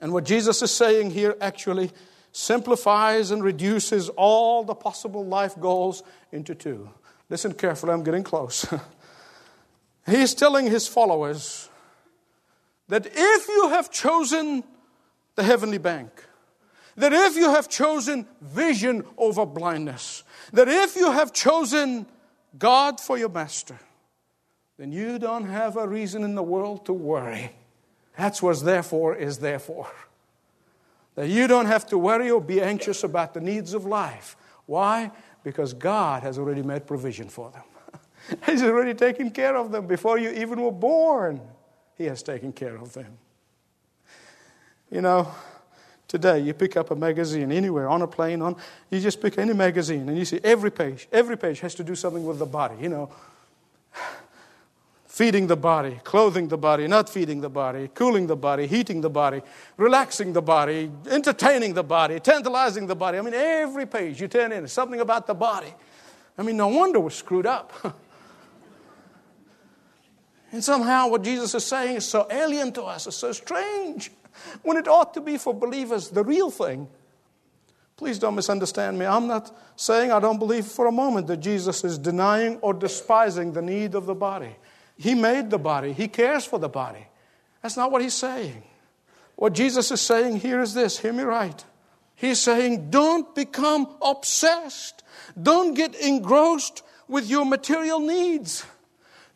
And 0.00 0.12
what 0.12 0.22
Jesus 0.22 0.62
is 0.62 0.70
saying 0.70 1.10
here 1.10 1.36
actually 1.40 1.90
simplifies 2.32 3.30
and 3.30 3.42
reduces 3.42 4.08
all 4.10 4.62
the 4.62 4.74
possible 4.74 5.24
life 5.24 5.58
goals 5.58 6.02
into 6.32 6.54
two. 6.54 6.88
Listen 7.28 7.52
carefully, 7.54 7.92
I'm 7.92 8.02
getting 8.02 8.24
close. 8.24 8.66
He's 10.06 10.34
telling 10.34 10.66
his 10.66 10.88
followers 10.88 11.68
that 12.88 13.06
if 13.06 13.48
you 13.48 13.68
have 13.68 13.90
chosen 13.90 14.64
the 15.36 15.42
heavenly 15.42 15.78
bank, 15.78 16.10
that 16.96 17.12
if 17.12 17.36
you 17.36 17.50
have 17.50 17.68
chosen 17.68 18.26
vision 18.40 19.04
over 19.16 19.46
blindness, 19.46 20.24
that 20.52 20.68
if 20.68 20.96
you 20.96 21.12
have 21.12 21.32
chosen 21.32 22.06
God 22.58 23.00
for 23.00 23.16
your 23.16 23.28
master, 23.28 23.78
then 24.76 24.92
you 24.92 25.18
don't 25.18 25.46
have 25.46 25.76
a 25.76 25.86
reason 25.86 26.24
in 26.24 26.34
the 26.34 26.42
world 26.42 26.86
to 26.86 26.92
worry. 26.92 27.52
That's 28.18 28.42
what 28.42 28.60
therefore 28.64 29.14
is 29.14 29.38
therefore. 29.38 29.90
That 31.20 31.28
you 31.28 31.46
don't 31.46 31.66
have 31.66 31.84
to 31.88 31.98
worry 31.98 32.30
or 32.30 32.40
be 32.40 32.62
anxious 32.62 33.04
about 33.04 33.34
the 33.34 33.42
needs 33.42 33.74
of 33.74 33.84
life. 33.84 34.38
Why? 34.64 35.10
Because 35.44 35.74
God 35.74 36.22
has 36.22 36.38
already 36.38 36.62
made 36.62 36.86
provision 36.86 37.28
for 37.28 37.50
them. 37.50 37.62
He's 38.46 38.62
already 38.62 38.94
taken 38.94 39.30
care 39.30 39.54
of 39.54 39.70
them 39.70 39.86
before 39.86 40.18
you 40.18 40.30
even 40.30 40.62
were 40.62 40.72
born. 40.72 41.38
He 41.98 42.04
has 42.04 42.22
taken 42.22 42.54
care 42.54 42.74
of 42.74 42.94
them. 42.94 43.18
You 44.90 45.02
know, 45.02 45.30
today 46.08 46.40
you 46.40 46.54
pick 46.54 46.78
up 46.78 46.90
a 46.90 46.96
magazine 46.96 47.52
anywhere 47.52 47.86
on 47.86 48.00
a 48.00 48.06
plane 48.06 48.40
on 48.40 48.56
you 48.88 48.98
just 48.98 49.20
pick 49.20 49.36
any 49.36 49.52
magazine 49.52 50.08
and 50.08 50.16
you 50.16 50.24
see 50.24 50.40
every 50.42 50.70
page 50.70 51.06
every 51.12 51.36
page 51.36 51.60
has 51.60 51.74
to 51.74 51.84
do 51.84 51.94
something 51.94 52.24
with 52.24 52.38
the 52.38 52.46
body 52.46 52.74
you 52.80 52.88
know 52.88 53.12
feeding 55.20 55.46
the 55.46 55.56
body 55.56 56.00
clothing 56.02 56.48
the 56.48 56.56
body 56.56 56.86
not 56.86 57.06
feeding 57.06 57.42
the 57.42 57.50
body 57.50 57.90
cooling 57.94 58.26
the 58.26 58.34
body 58.34 58.66
heating 58.66 59.02
the 59.02 59.10
body 59.10 59.42
relaxing 59.76 60.32
the 60.32 60.40
body 60.40 60.90
entertaining 61.10 61.74
the 61.74 61.82
body 61.82 62.18
tantalizing 62.18 62.86
the 62.86 62.96
body 62.96 63.18
i 63.18 63.20
mean 63.20 63.34
every 63.34 63.84
page 63.84 64.18
you 64.18 64.28
turn 64.28 64.50
in 64.50 64.66
something 64.66 65.00
about 65.00 65.26
the 65.26 65.34
body 65.34 65.74
i 66.38 66.42
mean 66.42 66.56
no 66.56 66.68
wonder 66.68 66.98
we're 66.98 67.10
screwed 67.10 67.44
up 67.44 67.70
and 70.52 70.64
somehow 70.64 71.06
what 71.06 71.22
jesus 71.22 71.54
is 71.54 71.66
saying 71.66 71.96
is 71.96 72.06
so 72.06 72.26
alien 72.30 72.72
to 72.72 72.82
us 72.82 73.06
it's 73.06 73.16
so 73.16 73.30
strange 73.30 74.10
when 74.62 74.78
it 74.78 74.88
ought 74.88 75.12
to 75.12 75.20
be 75.20 75.36
for 75.36 75.52
believers 75.52 76.08
the 76.08 76.24
real 76.24 76.50
thing. 76.50 76.88
Please 77.96 78.18
don't 78.18 78.34
misunderstand 78.34 78.98
me. 78.98 79.04
I'm 79.04 79.26
not 79.26 79.54
saying 79.76 80.10
I 80.10 80.20
don't 80.20 80.38
believe 80.38 80.64
for 80.64 80.86
a 80.86 80.92
moment 80.92 81.26
that 81.26 81.38
Jesus 81.38 81.84
is 81.84 81.98
denying 81.98 82.56
or 82.62 82.72
despising 82.72 83.52
the 83.52 83.60
need 83.60 83.94
of 83.94 84.06
the 84.06 84.14
body. 84.14 84.56
He 85.00 85.14
made 85.14 85.48
the 85.48 85.58
body, 85.58 85.94
He 85.94 86.08
cares 86.08 86.44
for 86.44 86.58
the 86.58 86.68
body. 86.68 87.06
That's 87.62 87.76
not 87.76 87.90
what 87.90 88.02
He's 88.02 88.12
saying. 88.12 88.62
What 89.34 89.54
Jesus 89.54 89.90
is 89.90 90.02
saying 90.02 90.40
here 90.40 90.60
is 90.60 90.74
this 90.74 90.98
hear 90.98 91.14
me 91.14 91.22
right. 91.22 91.64
He's 92.14 92.38
saying, 92.38 92.90
don't 92.90 93.34
become 93.34 93.88
obsessed, 94.02 95.02
don't 95.40 95.72
get 95.72 95.94
engrossed 95.94 96.82
with 97.08 97.30
your 97.30 97.46
material 97.46 97.98
needs. 97.98 98.66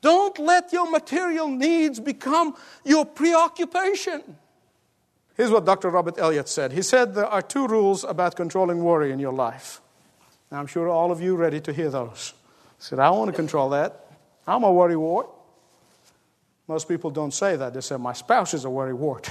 Don't 0.03 0.39
let 0.39 0.71
your 0.71 0.91
material 0.91 1.49
needs 1.49 1.99
become 1.99 2.55
your 2.85 3.07
preoccupation. 3.07 4.37
Here's 5.35 5.51
what 5.51 5.65
Dr. 5.65 5.89
Robert 5.89 6.19
Eliot 6.19 6.47
said. 6.47 6.73
He 6.73 6.83
said 6.83 7.15
there 7.15 7.27
are 7.27 7.41
two 7.41 7.67
rules 7.67 8.05
about 8.05 8.37
controlling 8.37 8.85
worry 8.85 9.13
in 9.13 9.19
your 9.19 9.33
life. 9.33 9.81
Now, 10.53 10.61
I'm 10.61 10.67
sure 10.67 10.91
all 10.91 11.11
of 11.11 11.23
you 11.23 11.37
are 11.37 11.39
ready 11.39 11.61
to 11.63 11.73
hear 11.73 11.89
those. 11.89 12.35
He 12.77 12.85
said, 12.85 12.99
I 12.99 13.09
want 13.09 13.31
to 13.31 13.35
control 13.35 13.71
that. 13.71 14.11
I'm 14.47 14.63
a 14.63 14.71
worry 14.71 14.95
wart. 14.95 15.31
Most 16.67 16.89
people 16.89 17.11
don't 17.11 17.35
say 17.35 17.57
that. 17.57 17.75
They 17.75 17.81
say, 17.81 17.97
My 17.97 18.13
spouse 18.13 18.55
is 18.55 18.65
a 18.65 18.71
worry 18.71 18.95
wart. 18.95 19.31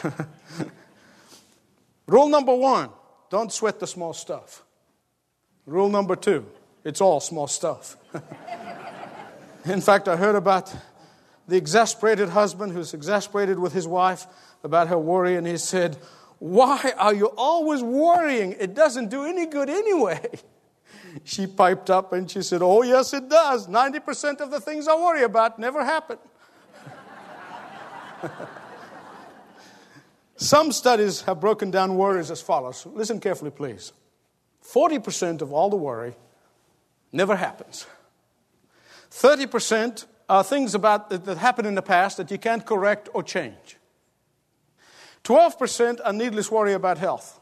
Rule 2.08 2.28
number 2.28 2.54
one 2.56 2.90
don't 3.30 3.52
sweat 3.52 3.80
the 3.80 3.88
small 3.88 4.14
stuff. 4.14 4.64
Rule 5.66 5.90
number 5.90 6.16
two 6.16 6.46
it's 6.84 7.02
all 7.02 7.20
small 7.20 7.48
stuff. 7.48 7.96
in 9.66 9.82
fact, 9.82 10.08
I 10.08 10.18
heard 10.18 10.36
about 10.36 10.74
the 11.48 11.56
exasperated 11.58 12.30
husband 12.30 12.74
who's 12.74 12.94
exasperated 12.94 13.58
with 13.58 13.74
his 13.74 13.88
wife 13.88 14.28
about 14.64 14.88
her 14.90 14.98
worry, 14.98 15.36
and 15.36 15.48
he 15.48 15.58
said, 15.58 15.98
Why 16.40 16.94
are 16.98 17.14
you 17.14 17.28
always 17.38 17.82
worrying? 17.82 18.56
It 18.60 18.74
doesn't 18.74 19.10
do 19.10 19.26
any 19.26 19.46
good 19.46 19.70
anyway. 19.70 20.28
She 21.24 21.46
piped 21.46 21.92
up 21.92 22.12
and 22.12 22.30
she 22.30 22.42
said, 22.42 22.64
Oh, 22.64 22.82
yes, 22.82 23.14
it 23.14 23.30
does. 23.30 23.68
90% 23.68 24.42
of 24.42 24.50
the 24.50 24.60
things 24.60 24.88
I 24.88 24.96
worry 24.96 25.22
about 25.22 25.60
never 25.60 25.86
happen. 25.86 26.18
Some 30.36 30.72
studies 30.72 31.22
have 31.22 31.40
broken 31.40 31.72
down 31.72 31.96
worries 31.96 32.32
as 32.32 32.42
follows. 32.42 32.86
Listen 32.86 33.20
carefully, 33.20 33.52
please. 33.52 33.94
40% 34.64 35.42
of 35.42 35.54
all 35.54 35.70
the 35.70 35.76
worry 35.76 36.16
never 37.12 37.36
happens. 37.36 37.86
30% 39.12 40.06
are 40.30 40.44
things 40.44 40.74
about 40.74 41.10
that 41.10 41.38
happened 41.38 41.68
in 41.68 41.76
the 41.76 41.82
past 41.82 42.18
that 42.18 42.32
you 42.32 42.38
can't 42.38 42.66
correct 42.66 43.10
or 43.14 43.24
change. 43.24 43.78
12% 45.24 46.00
are 46.04 46.14
needless 46.14 46.52
worry 46.52 46.74
about 46.74 46.98
health. 46.98 47.40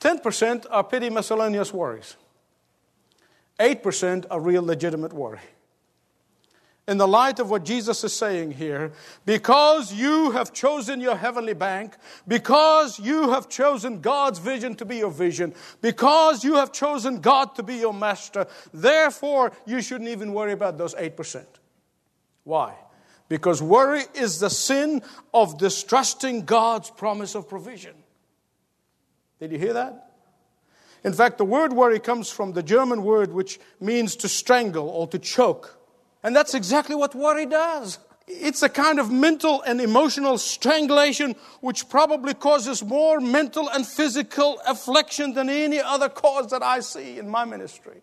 10% 0.00 0.66
are 0.70 0.84
petty 0.84 1.10
miscellaneous 1.10 1.72
worries. 1.72 2.16
8% 3.58 4.26
are 4.30 4.40
real 4.40 4.62
legitimate 4.62 5.12
worry. 5.12 5.40
In 6.88 6.96
the 6.96 7.06
light 7.06 7.38
of 7.38 7.50
what 7.50 7.66
Jesus 7.66 8.02
is 8.02 8.14
saying 8.14 8.52
here, 8.52 8.92
because 9.26 9.92
you 9.92 10.30
have 10.30 10.54
chosen 10.54 11.02
your 11.02 11.16
heavenly 11.16 11.52
bank, 11.52 11.94
because 12.26 12.98
you 12.98 13.28
have 13.28 13.50
chosen 13.50 14.00
God's 14.00 14.38
vision 14.38 14.74
to 14.76 14.86
be 14.86 14.96
your 14.96 15.10
vision, 15.10 15.54
because 15.82 16.42
you 16.42 16.54
have 16.54 16.72
chosen 16.72 17.20
God 17.20 17.54
to 17.56 17.62
be 17.62 17.74
your 17.74 17.92
master, 17.92 18.46
therefore 18.72 19.52
you 19.66 19.82
shouldn't 19.82 20.08
even 20.08 20.32
worry 20.32 20.52
about 20.52 20.78
those 20.78 20.94
8%. 20.94 21.44
Why? 22.44 22.74
Because 23.28 23.60
worry 23.60 24.04
is 24.14 24.40
the 24.40 24.48
sin 24.48 25.02
of 25.34 25.58
distrusting 25.58 26.46
God's 26.46 26.90
promise 26.90 27.34
of 27.34 27.50
provision. 27.50 27.96
Did 29.40 29.52
you 29.52 29.58
hear 29.58 29.74
that? 29.74 30.14
In 31.04 31.12
fact, 31.12 31.36
the 31.36 31.44
word 31.44 31.74
worry 31.74 32.00
comes 32.00 32.30
from 32.30 32.54
the 32.54 32.62
German 32.62 33.04
word 33.04 33.30
which 33.30 33.60
means 33.78 34.16
to 34.16 34.28
strangle 34.28 34.88
or 34.88 35.06
to 35.08 35.18
choke. 35.18 35.77
And 36.22 36.34
that's 36.34 36.54
exactly 36.54 36.94
what 36.94 37.14
worry 37.14 37.46
does. 37.46 37.98
It's 38.26 38.62
a 38.62 38.68
kind 38.68 38.98
of 38.98 39.10
mental 39.10 39.62
and 39.62 39.80
emotional 39.80 40.36
strangulation 40.36 41.34
which 41.60 41.88
probably 41.88 42.34
causes 42.34 42.84
more 42.84 43.20
mental 43.20 43.70
and 43.70 43.86
physical 43.86 44.60
affliction 44.66 45.32
than 45.32 45.48
any 45.48 45.80
other 45.80 46.10
cause 46.10 46.50
that 46.50 46.62
I 46.62 46.80
see 46.80 47.18
in 47.18 47.28
my 47.28 47.46
ministry. 47.46 48.02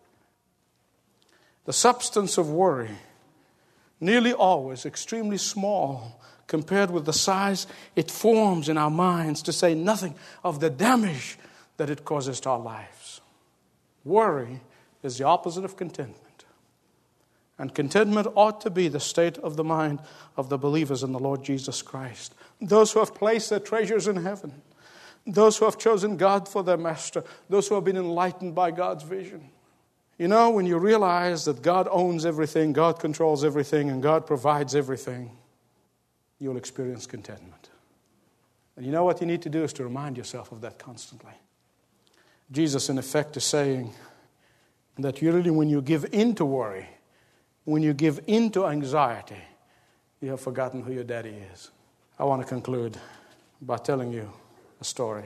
The 1.65 1.73
substance 1.73 2.37
of 2.37 2.49
worry 2.49 2.97
nearly 3.99 4.33
always 4.33 4.85
extremely 4.85 5.37
small 5.37 6.19
compared 6.47 6.91
with 6.91 7.05
the 7.05 7.13
size 7.13 7.67
it 7.95 8.09
forms 8.09 8.69
in 8.69 8.77
our 8.77 8.89
minds, 8.89 9.41
to 9.43 9.53
say 9.53 9.73
nothing 9.73 10.15
of 10.43 10.59
the 10.59 10.69
damage 10.69 11.37
that 11.77 11.89
it 11.89 12.05
causes 12.05 12.39
to 12.41 12.49
our 12.49 12.59
lives. 12.59 13.21
Worry 14.03 14.61
is 15.01 15.17
the 15.17 15.23
opposite 15.25 15.65
of 15.65 15.75
contentment. 15.75 16.24
And 17.57 17.73
contentment 17.73 18.27
ought 18.35 18.59
to 18.61 18.69
be 18.69 18.87
the 18.87 18.99
state 18.99 19.37
of 19.37 19.55
the 19.55 19.63
mind 19.63 19.99
of 20.35 20.49
the 20.49 20.57
believers 20.57 21.03
in 21.03 21.13
the 21.13 21.19
Lord 21.19 21.43
Jesus 21.43 21.81
Christ. 21.81 22.33
Those 22.59 22.91
who 22.91 22.99
have 22.99 23.15
placed 23.15 23.49
their 23.49 23.59
treasures 23.59 24.07
in 24.07 24.17
heaven, 24.17 24.61
those 25.25 25.57
who 25.57 25.65
have 25.65 25.77
chosen 25.77 26.17
God 26.17 26.49
for 26.49 26.63
their 26.63 26.77
master, 26.77 27.23
those 27.49 27.67
who 27.67 27.75
have 27.75 27.85
been 27.85 27.97
enlightened 27.97 28.55
by 28.55 28.71
God's 28.71 29.03
vision. 29.03 29.49
You 30.17 30.27
know, 30.27 30.49
when 30.49 30.65
you 30.65 30.77
realize 30.77 31.45
that 31.45 31.61
God 31.61 31.87
owns 31.91 32.25
everything, 32.25 32.73
God 32.73 32.99
controls 32.99 33.43
everything, 33.43 33.89
and 33.89 34.01
God 34.01 34.25
provides 34.25 34.75
everything, 34.75 35.31
you'll 36.39 36.57
experience 36.57 37.05
contentment. 37.05 37.69
And 38.75 38.85
you 38.85 38.91
know 38.91 39.03
what 39.03 39.21
you 39.21 39.27
need 39.27 39.41
to 39.43 39.49
do 39.49 39.63
is 39.63 39.73
to 39.73 39.83
remind 39.83 40.17
yourself 40.17 40.51
of 40.51 40.61
that 40.61 40.77
constantly. 40.77 41.33
Jesus, 42.51 42.89
in 42.89 42.97
effect, 42.97 43.35
is 43.37 43.43
saying 43.43 43.93
that 44.97 45.21
you 45.21 45.31
really, 45.31 45.51
when 45.51 45.69
you 45.69 45.81
give 45.81 46.05
in 46.11 46.35
to 46.35 46.45
worry, 46.45 46.87
when 47.65 47.83
you 47.83 47.93
give 47.93 48.19
in 48.27 48.51
to 48.51 48.67
anxiety, 48.67 49.41
you 50.21 50.29
have 50.29 50.39
forgotten 50.39 50.83
who 50.83 50.93
your 50.93 51.03
daddy 51.03 51.35
is. 51.53 51.71
I 52.17 52.23
want 52.23 52.41
to 52.41 52.47
conclude 52.47 52.97
by 53.61 53.77
telling 53.77 54.13
you 54.13 54.31
a 54.79 54.83
story. 54.83 55.25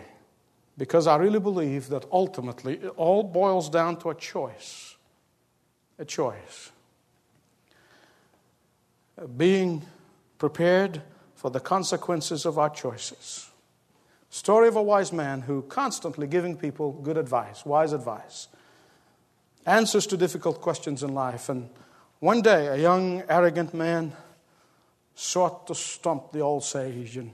Because 0.78 1.08
I 1.08 1.18
really 1.18 1.40
believe 1.40 1.90
that 1.90 2.06
ultimately 2.12 2.76
it 2.76 2.94
all 2.96 3.22
boils 3.24 3.70
down 3.70 3.98
to 3.98 4.10
a 4.10 4.16
choice. 4.16 4.96
A 6.00 6.06
choice. 6.06 6.72
Being 9.38 9.86
prepared 10.38 11.02
for 11.36 11.52
the 11.52 11.60
consequences 11.60 12.46
of 12.46 12.58
our 12.58 12.70
choices. 12.70 13.50
Story 14.30 14.68
of 14.68 14.76
a 14.76 14.82
wise 14.82 15.12
man 15.12 15.42
who 15.42 15.64
constantly 15.64 16.28
giving 16.28 16.56
people 16.56 16.94
good 16.94 17.18
advice, 17.18 17.66
wise 17.66 17.92
advice, 17.92 18.48
answers 19.66 20.08
to 20.08 20.16
difficult 20.16 20.62
questions 20.62 21.04
in 21.04 21.14
life. 21.14 21.50
And 21.50 21.70
one 22.20 22.42
day, 22.42 22.68
a 22.68 22.78
young, 22.78 23.24
arrogant 23.30 23.74
man 23.74 24.14
sought 25.16 25.68
to 25.68 25.76
stump 25.76 26.32
the 26.32 26.40
old 26.40 26.64
sage, 26.64 27.18
and 27.18 27.32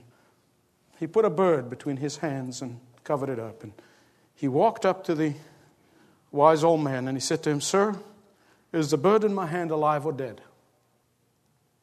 he 0.98 1.06
put 1.06 1.24
a 1.24 1.30
bird 1.30 1.68
between 1.70 1.96
his 1.96 2.18
hands 2.18 2.62
and 2.62 2.80
covered 3.04 3.28
it 3.28 3.38
up. 3.38 3.62
And 3.62 3.72
he 4.34 4.48
walked 4.48 4.84
up 4.84 5.04
to 5.04 5.14
the 5.14 5.34
wise 6.32 6.64
old 6.64 6.82
man 6.82 7.08
and 7.08 7.16
he 7.16 7.20
said 7.20 7.42
to 7.44 7.50
him, 7.50 7.60
Sir, 7.60 7.96
is 8.72 8.90
the 8.90 8.96
bird 8.96 9.24
in 9.24 9.34
my 9.34 9.46
hand 9.46 9.70
alive 9.70 10.04
or 10.04 10.12
dead? 10.12 10.40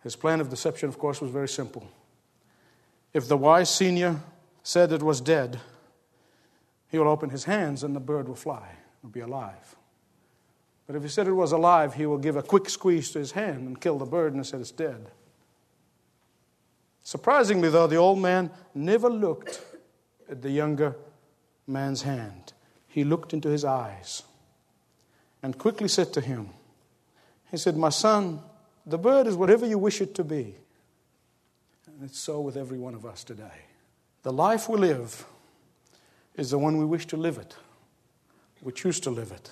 His 0.03 0.15
plan 0.15 0.41
of 0.41 0.49
deception, 0.49 0.89
of 0.89 0.99
course, 0.99 1.21
was 1.21 1.31
very 1.31 1.47
simple. 1.47 1.87
If 3.13 3.27
the 3.27 3.37
wise 3.37 3.73
senior 3.73 4.19
said 4.63 4.91
it 4.91 5.01
was 5.01 5.21
dead, 5.21 5.59
he 6.89 6.99
will 6.99 7.07
open 7.07 7.29
his 7.29 7.45
hands 7.45 7.83
and 7.83 7.95
the 7.95 7.99
bird 7.99 8.27
will 8.27 8.35
fly, 8.35 8.67
will 9.01 9.09
be 9.09 9.21
alive. 9.21 9.75
But 10.86 10.96
if 10.96 11.04
he 11.04 11.10
said 11.10 11.28
it 11.28 11.34
was 11.34 11.52
alive, 11.52 11.93
he 11.93 12.06
will 12.06 12.17
give 12.17 12.36
a 12.36 12.43
quick 12.43 12.69
squeeze 12.69 13.12
to 13.12 13.19
his 13.19 13.32
hand 13.32 13.67
and 13.67 13.80
kill 13.80 13.98
the 13.98 14.06
bird 14.06 14.34
and 14.34 14.46
said 14.46 14.62
it's 14.62 14.72
dead. 14.72 15.08
Surprisingly, 17.04 17.69
though, 17.69 17.88
the 17.88 17.96
old 17.96 18.19
man 18.19 18.50
never 18.74 19.10
looked 19.10 19.62
at 20.30 20.41
the 20.41 20.50
younger 20.50 20.96
man's 21.67 22.02
hand. 22.02 22.54
He 22.88 23.04
looked 23.04 23.34
into 23.34 23.50
his 23.50 23.65
eyes 23.65 24.24
and 25.41 25.58
quickly 25.58 25.88
said 25.88 26.13
to 26.13 26.22
him, 26.22 26.50
He 27.52 27.58
said, 27.58 27.76
My 27.76 27.89
son, 27.89 28.39
the 28.86 28.98
bird 28.98 29.28
is 29.28 29.36
whatever 29.36 29.65
you 29.65 29.78
wish 29.78 30.02
it 30.02 30.15
to 30.15 30.24
be. 30.24 30.56
And 31.88 32.04
it's 32.04 32.19
so 32.19 32.41
with 32.41 32.58
every 32.58 32.78
one 32.78 32.96
of 32.96 33.06
us 33.06 33.24
today. 33.24 33.65
The 34.24 34.32
life 34.32 34.69
we 34.69 34.78
live 34.78 35.26
is 36.36 36.52
the 36.52 36.58
one 36.58 36.78
we 36.78 36.86
wish 36.86 37.06
to 37.08 37.17
live 37.17 37.38
it. 37.38 37.56
We 38.62 38.72
choose 38.72 39.00
to 39.02 39.10
live 39.10 39.32
it. 39.32 39.52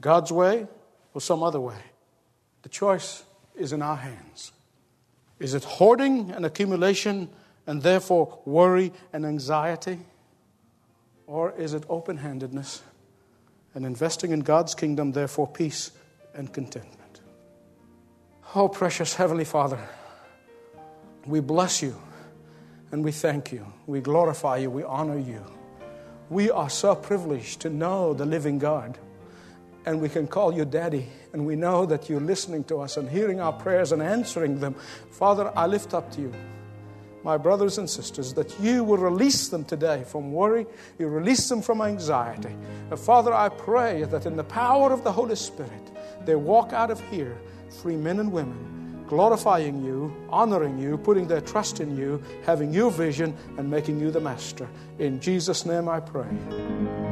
God's 0.00 0.32
way 0.32 0.66
or 1.14 1.20
some 1.20 1.42
other 1.42 1.60
way. 1.60 1.78
The 2.62 2.68
choice 2.68 3.24
is 3.54 3.72
in 3.72 3.82
our 3.82 3.96
hands. 3.96 4.52
Is 5.38 5.54
it 5.54 5.64
hoarding 5.64 6.30
and 6.30 6.46
accumulation 6.46 7.28
and 7.66 7.82
therefore 7.82 8.40
worry 8.44 8.92
and 9.12 9.26
anxiety? 9.26 9.98
Or 11.26 11.52
is 11.52 11.74
it 11.74 11.84
open 11.88 12.18
handedness 12.18 12.82
and 13.74 13.84
investing 13.84 14.32
in 14.32 14.40
God's 14.40 14.74
kingdom, 14.74 15.12
therefore 15.12 15.48
peace 15.48 15.90
and 16.34 16.52
contentment? 16.52 17.20
Oh, 18.54 18.68
precious 18.68 19.14
Heavenly 19.14 19.44
Father, 19.44 19.78
we 21.26 21.40
bless 21.40 21.82
you 21.82 21.96
and 22.90 23.02
we 23.02 23.12
thank 23.12 23.50
you. 23.50 23.66
We 23.86 24.00
glorify 24.00 24.58
you. 24.58 24.70
We 24.70 24.82
honor 24.82 25.18
you. 25.18 25.42
We 26.28 26.50
are 26.50 26.70
so 26.70 26.94
privileged 26.94 27.60
to 27.60 27.70
know 27.70 28.14
the 28.14 28.26
living 28.26 28.58
God 28.58 28.98
and 29.84 30.00
we 30.00 30.08
can 30.08 30.26
call 30.26 30.52
you 30.52 30.64
daddy, 30.64 31.08
and 31.32 31.44
we 31.46 31.56
know 31.56 31.86
that 31.86 32.08
you're 32.08 32.20
listening 32.20 32.64
to 32.64 32.80
us 32.80 32.96
and 32.96 33.08
hearing 33.08 33.40
our 33.40 33.52
prayers 33.52 33.92
and 33.92 34.02
answering 34.02 34.60
them. 34.60 34.74
Father, 35.10 35.52
I 35.56 35.66
lift 35.66 35.94
up 35.94 36.10
to 36.12 36.20
you 36.20 36.32
my 37.24 37.36
brothers 37.36 37.78
and 37.78 37.88
sisters, 37.88 38.34
that 38.34 38.58
you 38.60 38.84
will 38.84 38.98
release 38.98 39.48
them 39.48 39.64
today 39.64 40.04
from 40.06 40.32
worry, 40.32 40.66
you 40.98 41.08
release 41.08 41.48
them 41.48 41.62
from 41.62 41.80
anxiety. 41.80 42.54
And 42.90 42.98
Father, 42.98 43.32
I 43.32 43.48
pray 43.48 44.04
that 44.04 44.26
in 44.26 44.36
the 44.36 44.44
power 44.44 44.92
of 44.92 45.04
the 45.04 45.12
Holy 45.12 45.36
Spirit, 45.36 45.70
they 46.24 46.34
walk 46.34 46.72
out 46.72 46.90
of 46.90 47.00
here, 47.08 47.36
free 47.80 47.96
men 47.96 48.20
and 48.20 48.32
women, 48.32 49.04
glorifying 49.08 49.84
you, 49.84 50.14
honoring 50.30 50.78
you, 50.78 50.96
putting 50.96 51.26
their 51.26 51.40
trust 51.40 51.80
in 51.80 51.96
you, 51.96 52.22
having 52.44 52.72
your 52.72 52.90
vision, 52.90 53.36
and 53.58 53.70
making 53.70 54.00
you 54.00 54.10
the 54.10 54.20
master. 54.20 54.68
In 54.98 55.20
Jesus' 55.20 55.66
name 55.66 55.88
I 55.88 56.00
pray. 56.00 57.11